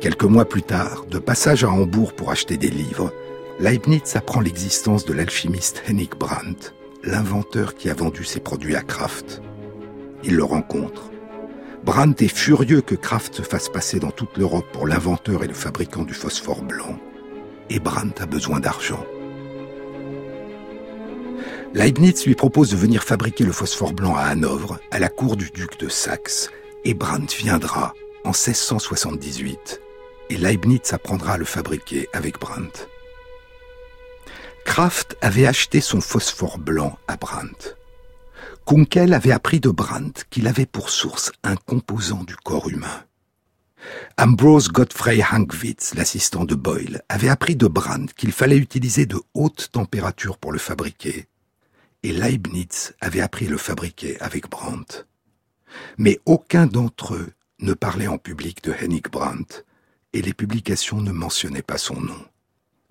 [0.00, 3.12] Quelques mois plus tard, de passage à Hambourg pour acheter des livres,
[3.60, 6.72] Leibniz apprend l'existence de l'alchimiste Hennig Brandt,
[7.04, 9.42] l'inventeur qui a vendu ses produits à Kraft.
[10.24, 11.10] Il le rencontre.
[11.84, 15.54] Brandt est furieux que Kraft se fasse passer dans toute l'Europe pour l'inventeur et le
[15.54, 16.98] fabricant du phosphore blanc.
[17.70, 19.04] Et Brandt a besoin d'argent.
[21.74, 25.50] Leibniz lui propose de venir fabriquer le phosphore blanc à Hanovre, à la cour du
[25.50, 26.50] duc de Saxe,
[26.84, 29.80] et Brandt viendra en 1678,
[30.30, 32.86] et Leibniz apprendra à le fabriquer avec Brandt.
[34.64, 37.76] Kraft avait acheté son phosphore blanc à Brandt.
[38.64, 43.04] Kunkel avait appris de Brandt qu'il avait pour source un composant du corps humain.
[44.16, 49.70] Ambrose Godfrey Hankwitz, l'assistant de Boyle, avait appris de Brandt qu'il fallait utiliser de hautes
[49.72, 51.26] températures pour le fabriquer,
[52.04, 55.06] et Leibniz avait appris à le fabriquer avec Brandt.
[55.98, 59.64] Mais aucun d'entre eux ne parlait en public de Hennig Brandt,
[60.12, 62.24] et les publications ne mentionnaient pas son nom.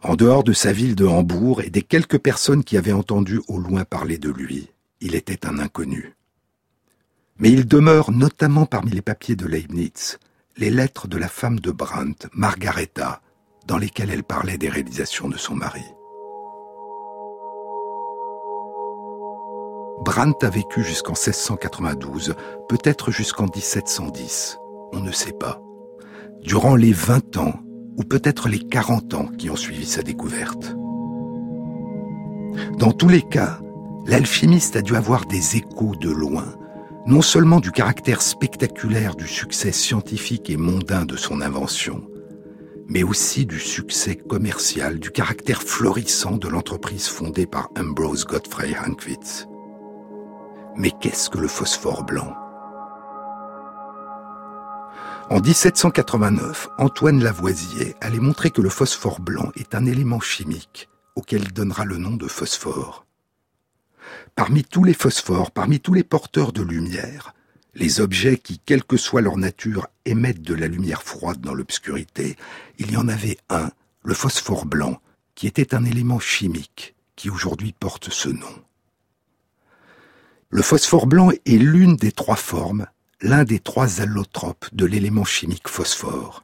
[0.02, 3.60] En dehors de sa ville de Hambourg et des quelques personnes qui avaient entendu au
[3.60, 4.70] loin parler de lui,
[5.00, 6.16] il était un inconnu.
[7.38, 10.18] Mais il demeure notamment parmi les papiers de Leibniz
[10.58, 13.22] les lettres de la femme de Brandt, Margaretha,
[13.68, 15.84] dans lesquelles elle parlait des réalisations de son mari.
[20.04, 22.34] Brandt a vécu jusqu'en 1692,
[22.68, 24.58] peut-être jusqu'en 1710,
[24.94, 25.62] on ne sait pas.
[26.42, 27.54] Durant les 20 ans,
[27.98, 30.76] ou peut-être les 40 ans qui ont suivi sa découverte.
[32.80, 33.60] Dans tous les cas,
[34.08, 36.56] l'alchimiste a dû avoir des échos de loin,
[37.06, 42.02] non seulement du caractère spectaculaire du succès scientifique et mondain de son invention,
[42.88, 49.48] mais aussi du succès commercial, du caractère florissant de l'entreprise fondée par Ambrose Godfrey Hankwitz.
[50.78, 52.36] Mais qu'est-ce que le phosphore blanc?
[55.30, 61.44] En 1789, Antoine Lavoisier allait montrer que le phosphore blanc est un élément chimique auquel
[61.44, 63.06] il donnera le nom de phosphore.
[64.36, 67.34] Parmi tous les phosphores, parmi tous les porteurs de lumière,
[67.76, 72.36] les objets qui, quelle que soit leur nature, émettent de la lumière froide dans l'obscurité,
[72.78, 73.72] il y en avait un,
[74.04, 75.00] le phosphore blanc,
[75.36, 78.64] qui était un élément chimique qui aujourd'hui porte ce nom.
[80.54, 82.86] Le phosphore blanc est l'une des trois formes,
[83.22, 86.44] l'un des trois allotropes de l'élément chimique phosphore.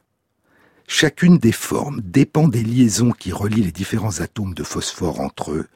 [0.86, 5.68] Chacune des formes dépend des liaisons qui relient les différents atomes de phosphore entre eux,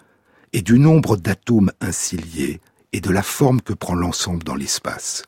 [0.55, 2.63] et du nombre d'atomes ainsi liés
[2.95, 5.25] et de la forme que prend l'ensemble dans l'espace.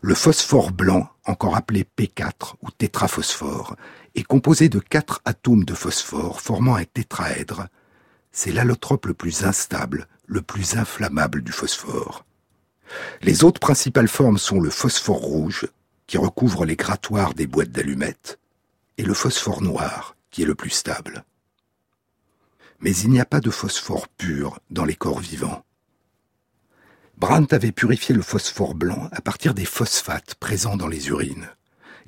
[0.00, 3.76] Le phosphore blanc, encore appelé P4 ou tétraphosphore,
[4.14, 7.66] est composé de quatre atomes de phosphore formant un tétraèdre.
[8.30, 12.24] C'est l'allotrope le plus instable, le plus inflammable du phosphore.
[13.22, 15.68] Les autres principales formes sont le phosphore rouge,
[16.06, 18.38] qui recouvre les grattoirs des boîtes d'allumettes,
[18.98, 21.24] et le phosphore noir, qui est le plus stable
[22.82, 25.64] mais il n'y a pas de phosphore pur dans les corps vivants.
[27.16, 31.48] Brandt avait purifié le phosphore blanc à partir des phosphates présents dans les urines.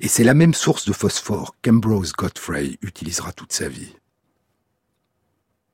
[0.01, 3.95] Et c'est la même source de phosphore qu'Ambrose Godfrey utilisera toute sa vie.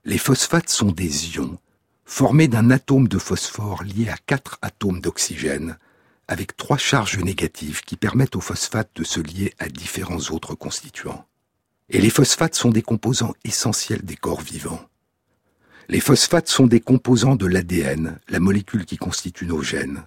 [0.06, 1.58] Les phosphates sont des ions
[2.06, 5.78] formés d'un atome de phosphore lié à quatre atomes d'oxygène,
[6.28, 11.26] avec trois charges négatives qui permettent aux phosphates de se lier à différents autres constituants.
[11.90, 14.88] Et les phosphates sont des composants essentiels des corps vivants.
[15.90, 20.04] Les phosphates sont des composants de l'ADN, la molécule qui constitue nos gènes,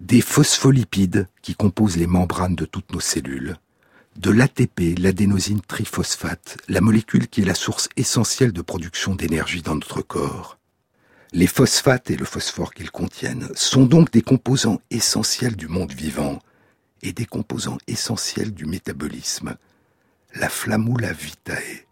[0.00, 3.56] des phospholipides qui composent les membranes de toutes nos cellules,
[4.16, 9.76] de l'ATP, l'adénosine triphosphate, la molécule qui est la source essentielle de production d'énergie dans
[9.76, 10.57] notre corps.
[11.32, 16.38] Les phosphates et le phosphore qu'ils contiennent sont donc des composants essentiels du monde vivant
[17.02, 19.56] et des composants essentiels du métabolisme,
[20.34, 21.88] la flammula vitae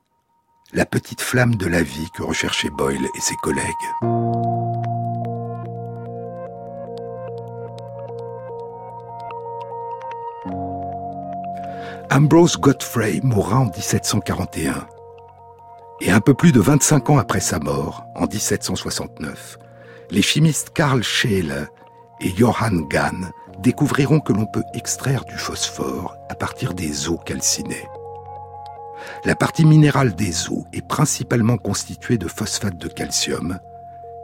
[0.72, 3.64] la petite flamme de la vie que recherchaient Boyle et ses collègues.
[12.10, 14.86] Ambrose Godfrey mourra en 1741.
[16.00, 19.58] Et un peu plus de 25 ans après sa mort, en 1769,
[20.10, 21.68] les chimistes Karl Scheele
[22.20, 23.30] et Johann Gahn
[23.60, 27.88] découvriront que l'on peut extraire du phosphore à partir des eaux calcinées.
[29.24, 33.58] La partie minérale des eaux est principalement constituée de phosphate de calcium,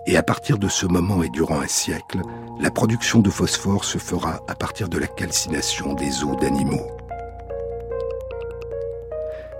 [0.07, 2.21] et à partir de ce moment et durant un siècle,
[2.61, 6.87] la production de phosphore se fera à partir de la calcination des eaux d'animaux.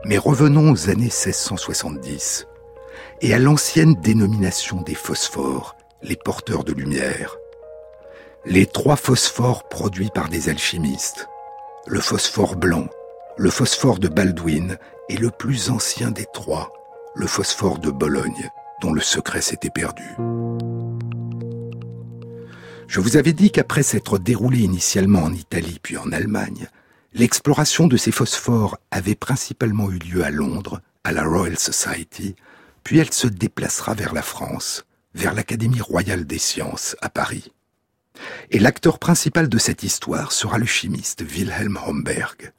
[0.05, 2.47] Mais revenons aux années 1670
[3.21, 7.37] et à l'ancienne dénomination des phosphores, les porteurs de lumière.
[8.45, 11.29] Les trois phosphores produits par des alchimistes,
[11.87, 12.89] le phosphore blanc,
[13.37, 14.77] le phosphore de Baldwin
[15.09, 16.73] et le plus ancien des trois,
[17.15, 18.51] le phosphore de Bologne,
[18.81, 20.17] dont le secret s'était perdu.
[22.89, 26.67] Je vous avais dit qu'après s'être déroulé initialement en Italie puis en Allemagne,
[27.15, 32.37] l'exploration de ces phosphores avait principalement eu lieu à Londres, à la Royal Society,
[32.85, 34.85] puis elle se déplacera vers la France,
[35.15, 37.53] vers l'Académie royale des sciences à Paris.
[38.51, 42.53] Et l'acteur principal de cette histoire sera le chimiste Wilhelm Homberg.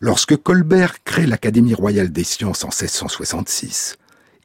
[0.00, 3.96] Lorsque Colbert crée l'Académie royale des sciences en 1666,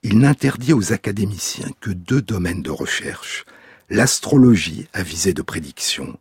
[0.04, 3.46] il n'interdit aux académiciens que deux domaines de recherche,
[3.90, 6.20] L'astrologie a visé de prédiction,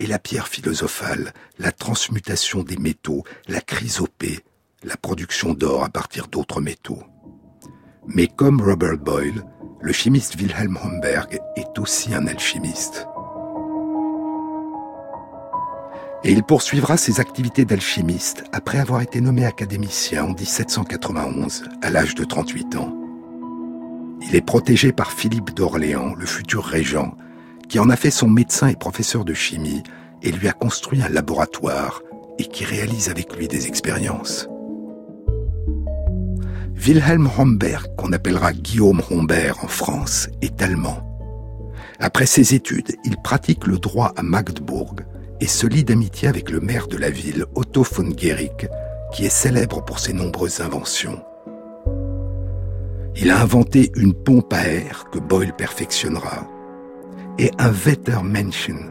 [0.00, 4.40] et la pierre philosophale, la transmutation des métaux, la chrysopée,
[4.84, 7.02] la production d'or à partir d'autres métaux.
[8.06, 9.44] Mais comme Robert Boyle,
[9.80, 13.06] le chimiste Wilhelm Homberg est aussi un alchimiste.
[16.24, 22.14] Et il poursuivra ses activités d'alchimiste après avoir été nommé académicien en 1791, à l'âge
[22.14, 22.94] de 38 ans.
[24.22, 27.16] Il est protégé par Philippe d'Orléans, le futur régent,
[27.68, 29.82] qui en a fait son médecin et professeur de chimie
[30.22, 32.02] et lui a construit un laboratoire
[32.38, 34.48] et qui réalise avec lui des expériences.
[36.76, 41.04] Wilhelm Homberg, qu'on appellera Guillaume Humbert en France, est allemand.
[41.98, 44.94] Après ses études, il pratique le droit à Magdebourg
[45.40, 48.68] et se lie d'amitié avec le maire de la ville, Otto von Guericke,
[49.12, 51.20] qui est célèbre pour ses nombreuses inventions.
[53.16, 56.46] Il a inventé une pompe à air que Boyle perfectionnera
[57.38, 58.90] et un Wettermenschen,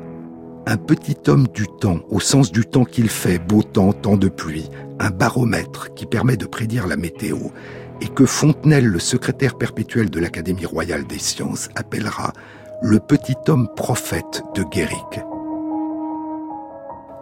[0.66, 4.30] un petit homme du temps, au sens du temps qu'il fait, beau temps, temps de
[4.30, 4.70] pluie,
[5.00, 7.38] un baromètre qui permet de prédire la météo
[8.02, 12.32] et que Fontenelle, le secrétaire perpétuel de l'Académie royale des sciences, appellera
[12.82, 15.20] le petit homme prophète de Guéric.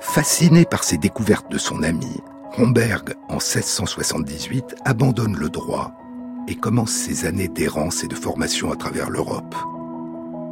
[0.02, 2.22] Fasciné par ces découvertes de son ami,
[2.52, 5.92] Romberg, en 1678, abandonne le droit
[6.48, 9.56] et commence ses années d'errance et de formation à travers l'Europe.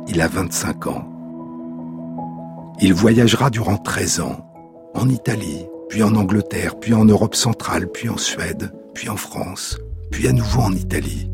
[0.08, 1.10] Il a 25 ans.
[2.82, 4.46] Il voyagera durant 13 ans,
[4.94, 9.78] en Italie, puis en Angleterre, puis en Europe centrale, puis en Suède, puis en France,
[10.12, 11.30] puis à nouveau en Italie,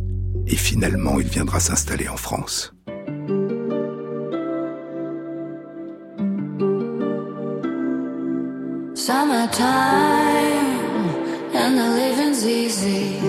[0.48, 2.74] et finalement il viendra s'installer en France.
[11.70, 13.29] and the living's easy.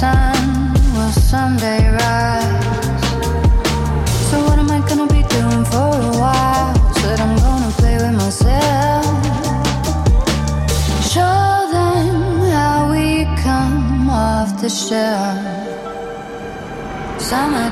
[0.00, 0.40] Sun
[1.12, 3.04] someday rise.
[4.28, 6.74] So what am I gonna be doing for a while?
[7.00, 9.04] Said I'm gonna play with myself.
[11.14, 11.44] Show
[11.76, 12.08] them
[12.56, 13.04] how we
[13.44, 15.38] come off the shelf.
[17.28, 17.69] Summertime.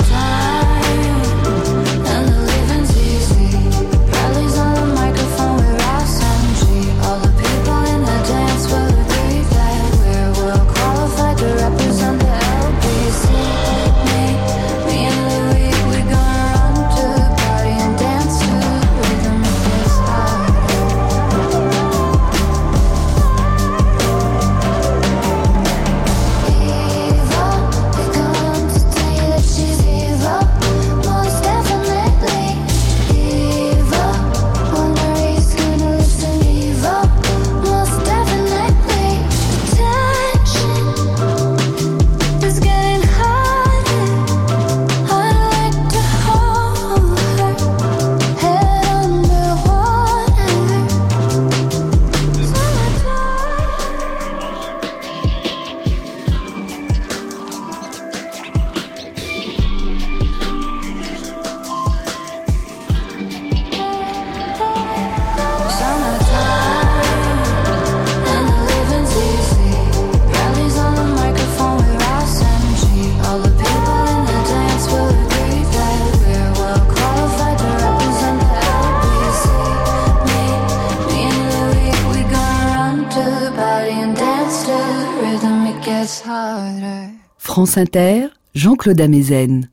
[88.55, 89.71] Jean-Claude Amezen.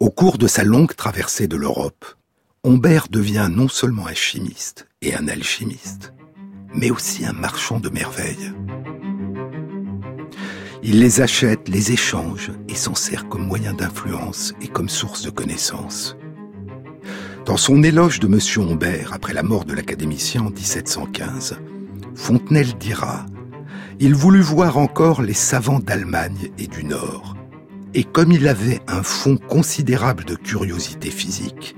[0.00, 2.04] Au cours de sa longue traversée de l'Europe,
[2.62, 6.12] Humbert devient non seulement un chimiste et un alchimiste,
[6.74, 8.52] mais aussi un marchand de merveilles.
[10.82, 15.30] Il les achète, les échange et s'en sert comme moyen d'influence et comme source de
[15.30, 16.16] connaissances.
[17.46, 18.40] Dans son éloge de M.
[18.70, 21.56] Humbert après la mort de l'académicien en 1715,
[22.14, 23.24] Fontenelle dira
[24.00, 27.36] Il voulut voir encore les savants d'Allemagne et du Nord.
[27.94, 31.76] Et comme il avait un fonds considérable de curiosité physique,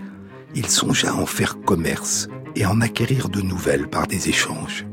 [0.54, 4.86] il songea à en faire commerce et en acquérir de nouvelles par des échanges.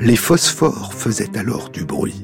[0.00, 2.22] Les phosphores faisaient alors du bruit.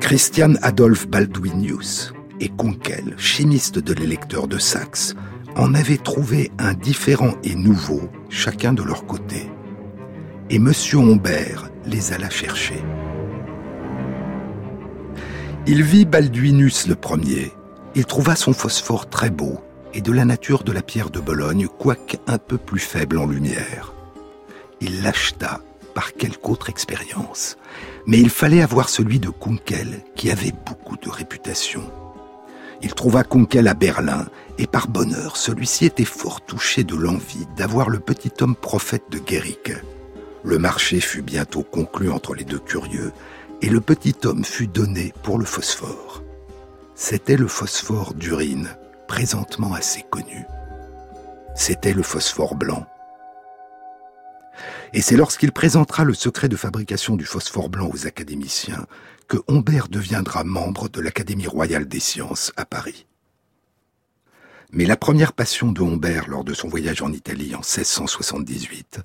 [0.00, 5.14] Christian Adolf Baldwinius et Kunkel, chimistes de l'électeur de Saxe,
[5.56, 9.50] en avaient trouvé un différent et nouveau, chacun de leur côté.
[10.48, 10.72] Et M.
[10.94, 12.82] Humbert les alla chercher.
[15.66, 17.52] Il vit Balduinus le premier.
[17.94, 19.60] Il trouva son phosphore très beau
[19.94, 23.26] et de la nature de la pierre de Bologne, quoique un peu plus faible en
[23.26, 23.92] lumière.
[24.80, 25.60] Il l'acheta
[25.94, 27.56] par quelque autre expérience.
[28.06, 31.82] Mais il fallait avoir celui de Kunkel, qui avait beaucoup de réputation.
[32.82, 34.26] Il trouva Kunkel à Berlin,
[34.58, 39.18] et par bonheur, celui-ci était fort touché de l'envie d'avoir le petit homme prophète de
[39.18, 39.72] Guéric.
[40.44, 43.12] Le marché fut bientôt conclu entre les deux curieux,
[43.60, 46.22] et le petit homme fut donné pour le phosphore.
[46.94, 48.76] C'était le phosphore d'urine,
[49.06, 50.44] présentement assez connu.
[51.54, 52.86] C'était le phosphore blanc.
[54.92, 58.86] Et c'est lorsqu'il présentera le secret de fabrication du phosphore blanc aux académiciens
[59.28, 63.06] que Humbert deviendra membre de l'Académie royale des sciences à Paris.
[64.72, 69.00] Mais la première passion de Humbert lors de son voyage en Italie en 1678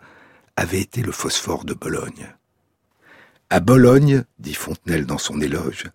[0.57, 2.33] avait été le phosphore de Bologne.
[3.49, 5.85] À Bologne, dit Fontenelle dans son éloge,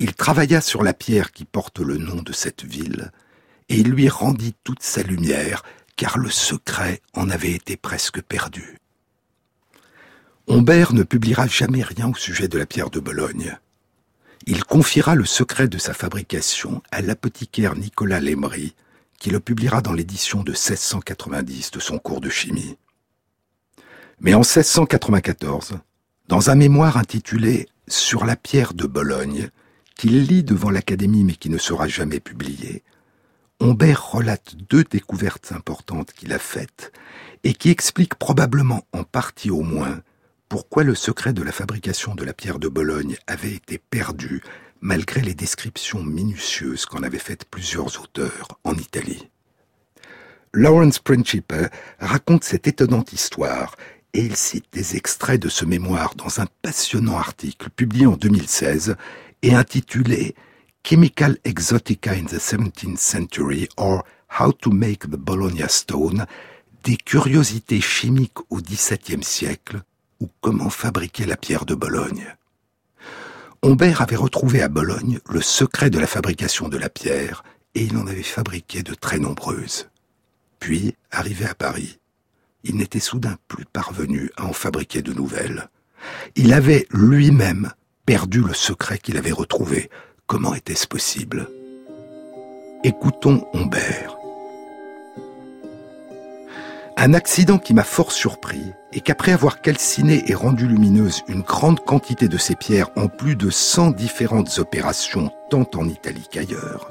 [0.00, 3.12] il travailla sur la pierre qui porte le nom de cette ville,
[3.68, 5.62] et il lui rendit toute sa lumière,
[5.96, 8.78] car le secret en avait été presque perdu.
[10.48, 13.56] Humbert ne publiera jamais rien au sujet de la pierre de Bologne.
[14.46, 18.74] Il confiera le secret de sa fabrication à l'apothicaire Nicolas Lemery,
[19.18, 22.76] qui le publiera dans l'édition de 1690 de son cours de chimie.
[24.22, 25.78] Mais en 1694,
[26.28, 29.48] dans un mémoire intitulé Sur la pierre de Bologne,
[29.96, 32.82] qu'il lit devant l'Académie mais qui ne sera jamais publié,
[33.60, 36.92] Humbert relate deux découvertes importantes qu'il a faites
[37.44, 40.02] et qui expliquent probablement en partie au moins
[40.50, 44.42] pourquoi le secret de la fabrication de la pierre de Bologne avait été perdu
[44.82, 49.30] malgré les descriptions minutieuses qu'en avaient faites plusieurs auteurs en Italie.
[50.52, 51.54] Lawrence Principe
[52.00, 53.76] raconte cette étonnante histoire
[54.14, 58.96] et il cite des extraits de ce mémoire dans un passionnant article publié en 2016
[59.42, 60.34] et intitulé
[60.82, 64.04] Chemical Exotica in the 17th Century or
[64.38, 66.26] How to Make the Bologna Stone,
[66.84, 69.82] des curiosités chimiques au XVIIe siècle,
[70.20, 72.34] ou comment fabriquer la pierre de Bologne.
[73.62, 77.42] Humbert avait retrouvé à Bologne le secret de la fabrication de la pierre
[77.74, 79.88] et il en avait fabriqué de très nombreuses.
[80.58, 81.99] Puis, arrivé à Paris,
[82.64, 85.68] il n'était soudain plus parvenu à en fabriquer de nouvelles.
[86.36, 87.72] Il avait lui-même
[88.06, 89.90] perdu le secret qu'il avait retrouvé.
[90.26, 91.48] Comment était-ce possible?
[92.84, 94.16] Écoutons Humbert.
[96.96, 101.80] Un accident qui m'a fort surpris est qu'après avoir calciné et rendu lumineuse une grande
[101.80, 106.90] quantité de ces pierres en plus de 100 différentes opérations tant en Italie qu'ailleurs,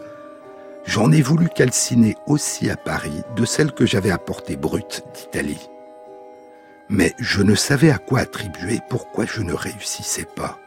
[0.89, 5.69] j'en ai voulu calciner aussi à Paris de celles que j'avais apportées brutes d'Italie.
[6.89, 10.57] Mais je ne savais à quoi attribuer pourquoi je ne réussissais pas,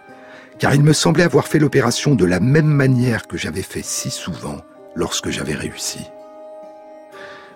[0.60, 4.10] car il me semblait avoir fait l'opération de la même manière que j'avais fait si
[4.10, 4.58] souvent
[4.94, 6.08] lorsque j'avais réussi.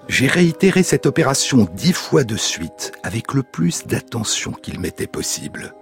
[0.09, 5.73] J'ai réitéré cette opération dix fois de suite avec le plus d'attention qu'il m'était possible.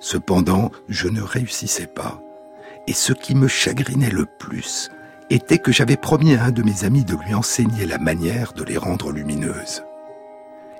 [0.00, 2.20] Cependant, je ne réussissais pas.
[2.88, 4.90] Et ce qui me chagrinait le plus
[5.30, 8.62] était que j'avais promis à un de mes amis de lui enseigner la manière de
[8.62, 9.84] les rendre lumineuses.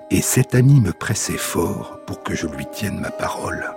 [0.09, 3.71] Et cet ami me pressait fort pour que je lui tienne ma parole.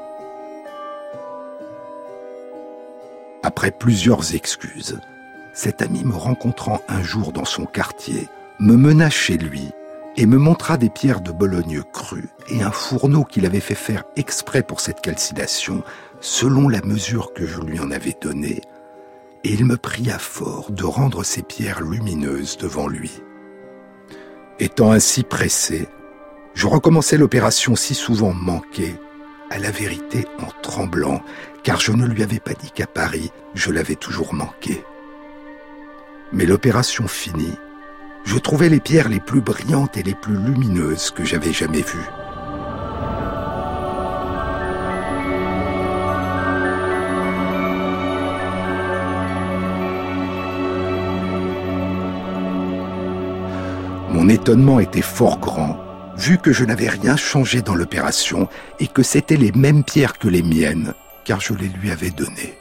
[3.43, 5.01] Après plusieurs excuses,
[5.55, 8.29] cet ami me rencontrant un jour dans son quartier
[8.61, 9.71] me mena chez lui
[10.17, 14.05] et me montra des pierres de Bologne crues et un fourneau qu'il avait fait faire
[14.17, 15.83] exprès pour cette calcination,
[16.21, 18.61] selon la mesure que je lui en avais donnée,
[19.45, 23.23] et il me pria fort de rendre ces pierres lumineuses devant lui.
[24.59, 25.89] Étant ainsi pressé,
[26.55, 28.95] je recommençais l'opération si souvent manquée
[29.51, 31.23] à la vérité en tremblant,
[31.65, 34.85] car je ne lui avais pas dit qu'à Paris, je l'avais toujours manqué.
[36.33, 37.57] Mais l'opération finie,
[38.25, 42.20] je trouvais les pierres les plus brillantes et les plus lumineuses que j'avais jamais vues.
[54.21, 55.79] Mon étonnement était fort grand,
[56.19, 60.29] vu que je n'avais rien changé dans l'opération et que c'étaient les mêmes pierres que
[60.29, 60.93] les miennes,
[61.25, 62.59] car je les lui avais données.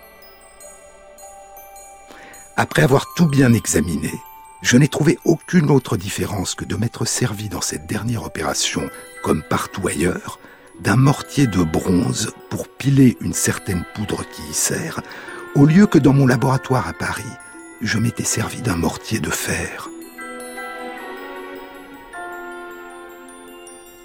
[2.55, 4.13] Après avoir tout bien examiné,
[4.61, 8.89] je n'ai trouvé aucune autre différence que de m'être servi dans cette dernière opération,
[9.21, 10.39] comme partout ailleurs,
[10.79, 15.01] d'un mortier de bronze pour piler une certaine poudre qui y sert,
[15.55, 17.35] au lieu que dans mon laboratoire à Paris,
[17.81, 19.89] je m'étais servi d'un mortier de fer.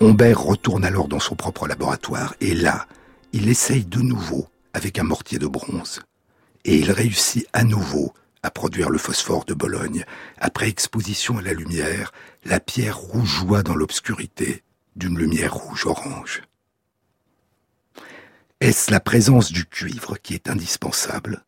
[0.04, 2.86] Humbert retourne alors dans son propre laboratoire et là,
[3.32, 6.00] il essaye de nouveau avec un mortier de bronze.
[6.66, 10.04] Et il réussit à nouveau à produire le phosphore de Bologne.
[10.36, 12.12] Après exposition à la lumière,
[12.44, 14.62] la pierre rougeoie dans l'obscurité
[14.94, 16.42] d'une lumière rouge-orange.
[18.60, 21.46] Est-ce la présence du cuivre qui est indispensable?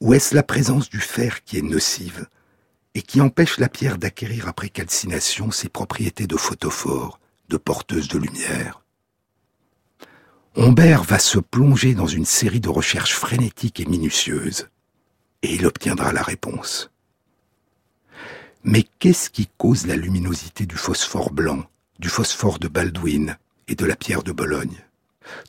[0.00, 2.26] Ou est-ce la présence du fer qui est nocive
[2.94, 7.18] et qui empêche la pierre d'acquérir après calcination ses propriétés de photophore?
[7.48, 8.82] De porteuse de lumière.
[10.56, 14.68] Humbert va se plonger dans une série de recherches frénétiques et minutieuses,
[15.42, 16.90] et il obtiendra la réponse.
[18.64, 21.64] Mais qu'est-ce qui cause la luminosité du phosphore blanc,
[21.98, 23.36] du phosphore de Baldwin
[23.68, 24.82] et de la pierre de Bologne?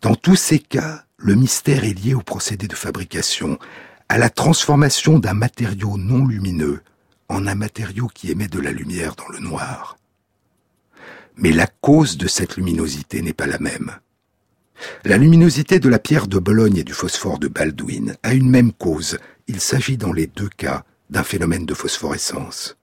[0.02, 3.58] Dans tous ces cas, le mystère est lié au procédé de fabrication,
[4.10, 6.82] à la transformation d'un matériau non lumineux
[7.30, 9.98] en un matériau qui émet de la lumière dans le noir.
[11.38, 13.92] Mais la cause de cette luminosité n'est pas la même.
[15.06, 18.74] La luminosité de la pierre de Bologne et du phosphore de Baldwin a une même
[18.74, 19.18] cause.
[19.48, 22.78] Il s'agit dans les deux cas d'un phénomène de phosphorescence.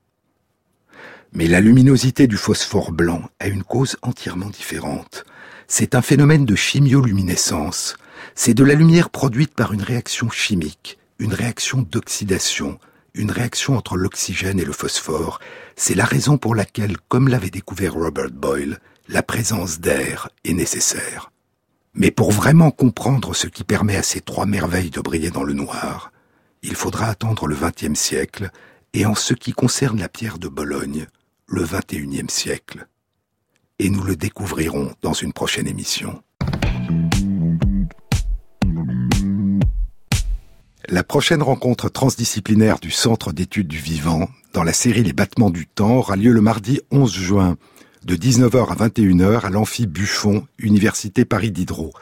[1.33, 5.25] Mais la luminosité du phosphore blanc a une cause entièrement différente.
[5.67, 7.97] C'est un phénomène de chimioluminescence.
[8.37, 12.79] C'est de la lumière produite par une réaction chimique, une réaction d'oxydation,
[13.15, 15.39] une réaction entre l'oxygène et le phosphore,
[15.77, 21.31] c'est la raison pour laquelle, comme l'avait découvert Robert Boyle, la présence d'air est nécessaire.
[21.95, 25.53] Mais pour vraiment comprendre ce qui permet à ces trois merveilles de briller dans le
[25.53, 26.11] noir,
[26.63, 28.51] il faudra attendre le XXe siècle,
[28.95, 31.07] et en ce qui concerne la pierre de Bologne,
[31.47, 32.87] le XXIe siècle.
[33.79, 36.23] Et nous le découvrirons dans une prochaine émission.
[40.89, 45.67] La prochaine rencontre transdisciplinaire du Centre d'études du vivant, dans la série Les battements du
[45.67, 47.57] temps, aura lieu le mardi 11 juin,
[48.05, 51.95] de 19h à 21h à l'amphi Buffon, Université Paris Diderot.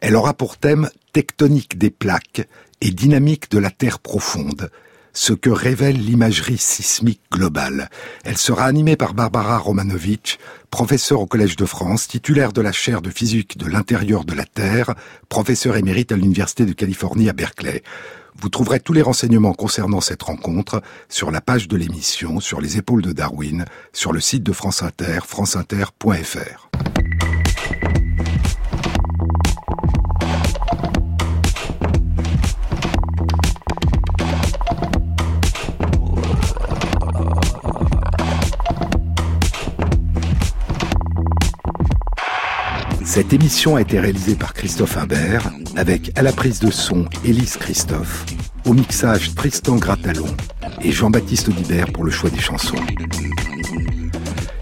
[0.00, 2.48] Elle aura pour thème Tectonique des plaques
[2.80, 4.68] et dynamique de la Terre profonde,
[5.12, 7.88] ce que révèle l'imagerie sismique globale.
[8.24, 10.38] Elle sera animée par Barbara Romanovitch,
[10.72, 14.44] professeure au Collège de France, titulaire de la chaire de physique de l'intérieur de la
[14.44, 14.96] Terre,
[15.28, 17.84] professeure émérite à l'Université de Californie à Berkeley.
[18.40, 22.78] Vous trouverez tous les renseignements concernant cette rencontre sur la page de l'émission, sur les
[22.78, 26.68] épaules de Darwin, sur le site de France Inter, franceinter.fr.
[43.14, 47.56] Cette émission a été réalisée par Christophe Imbert, avec à la prise de son Élise
[47.56, 48.26] Christophe,
[48.66, 50.26] au mixage Tristan Gratalon
[50.82, 52.74] et Jean-Baptiste Audibert pour le choix des chansons.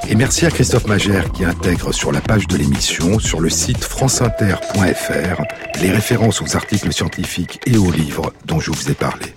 [0.07, 3.83] Et merci à Christophe Magère qui intègre sur la page de l'émission, sur le site
[3.83, 5.43] franceinter.fr,
[5.81, 9.35] les références aux articles scientifiques et aux livres dont je vous ai parlé.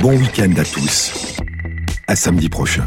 [0.00, 1.36] Bon week-end à tous.
[2.06, 2.86] À samedi prochain.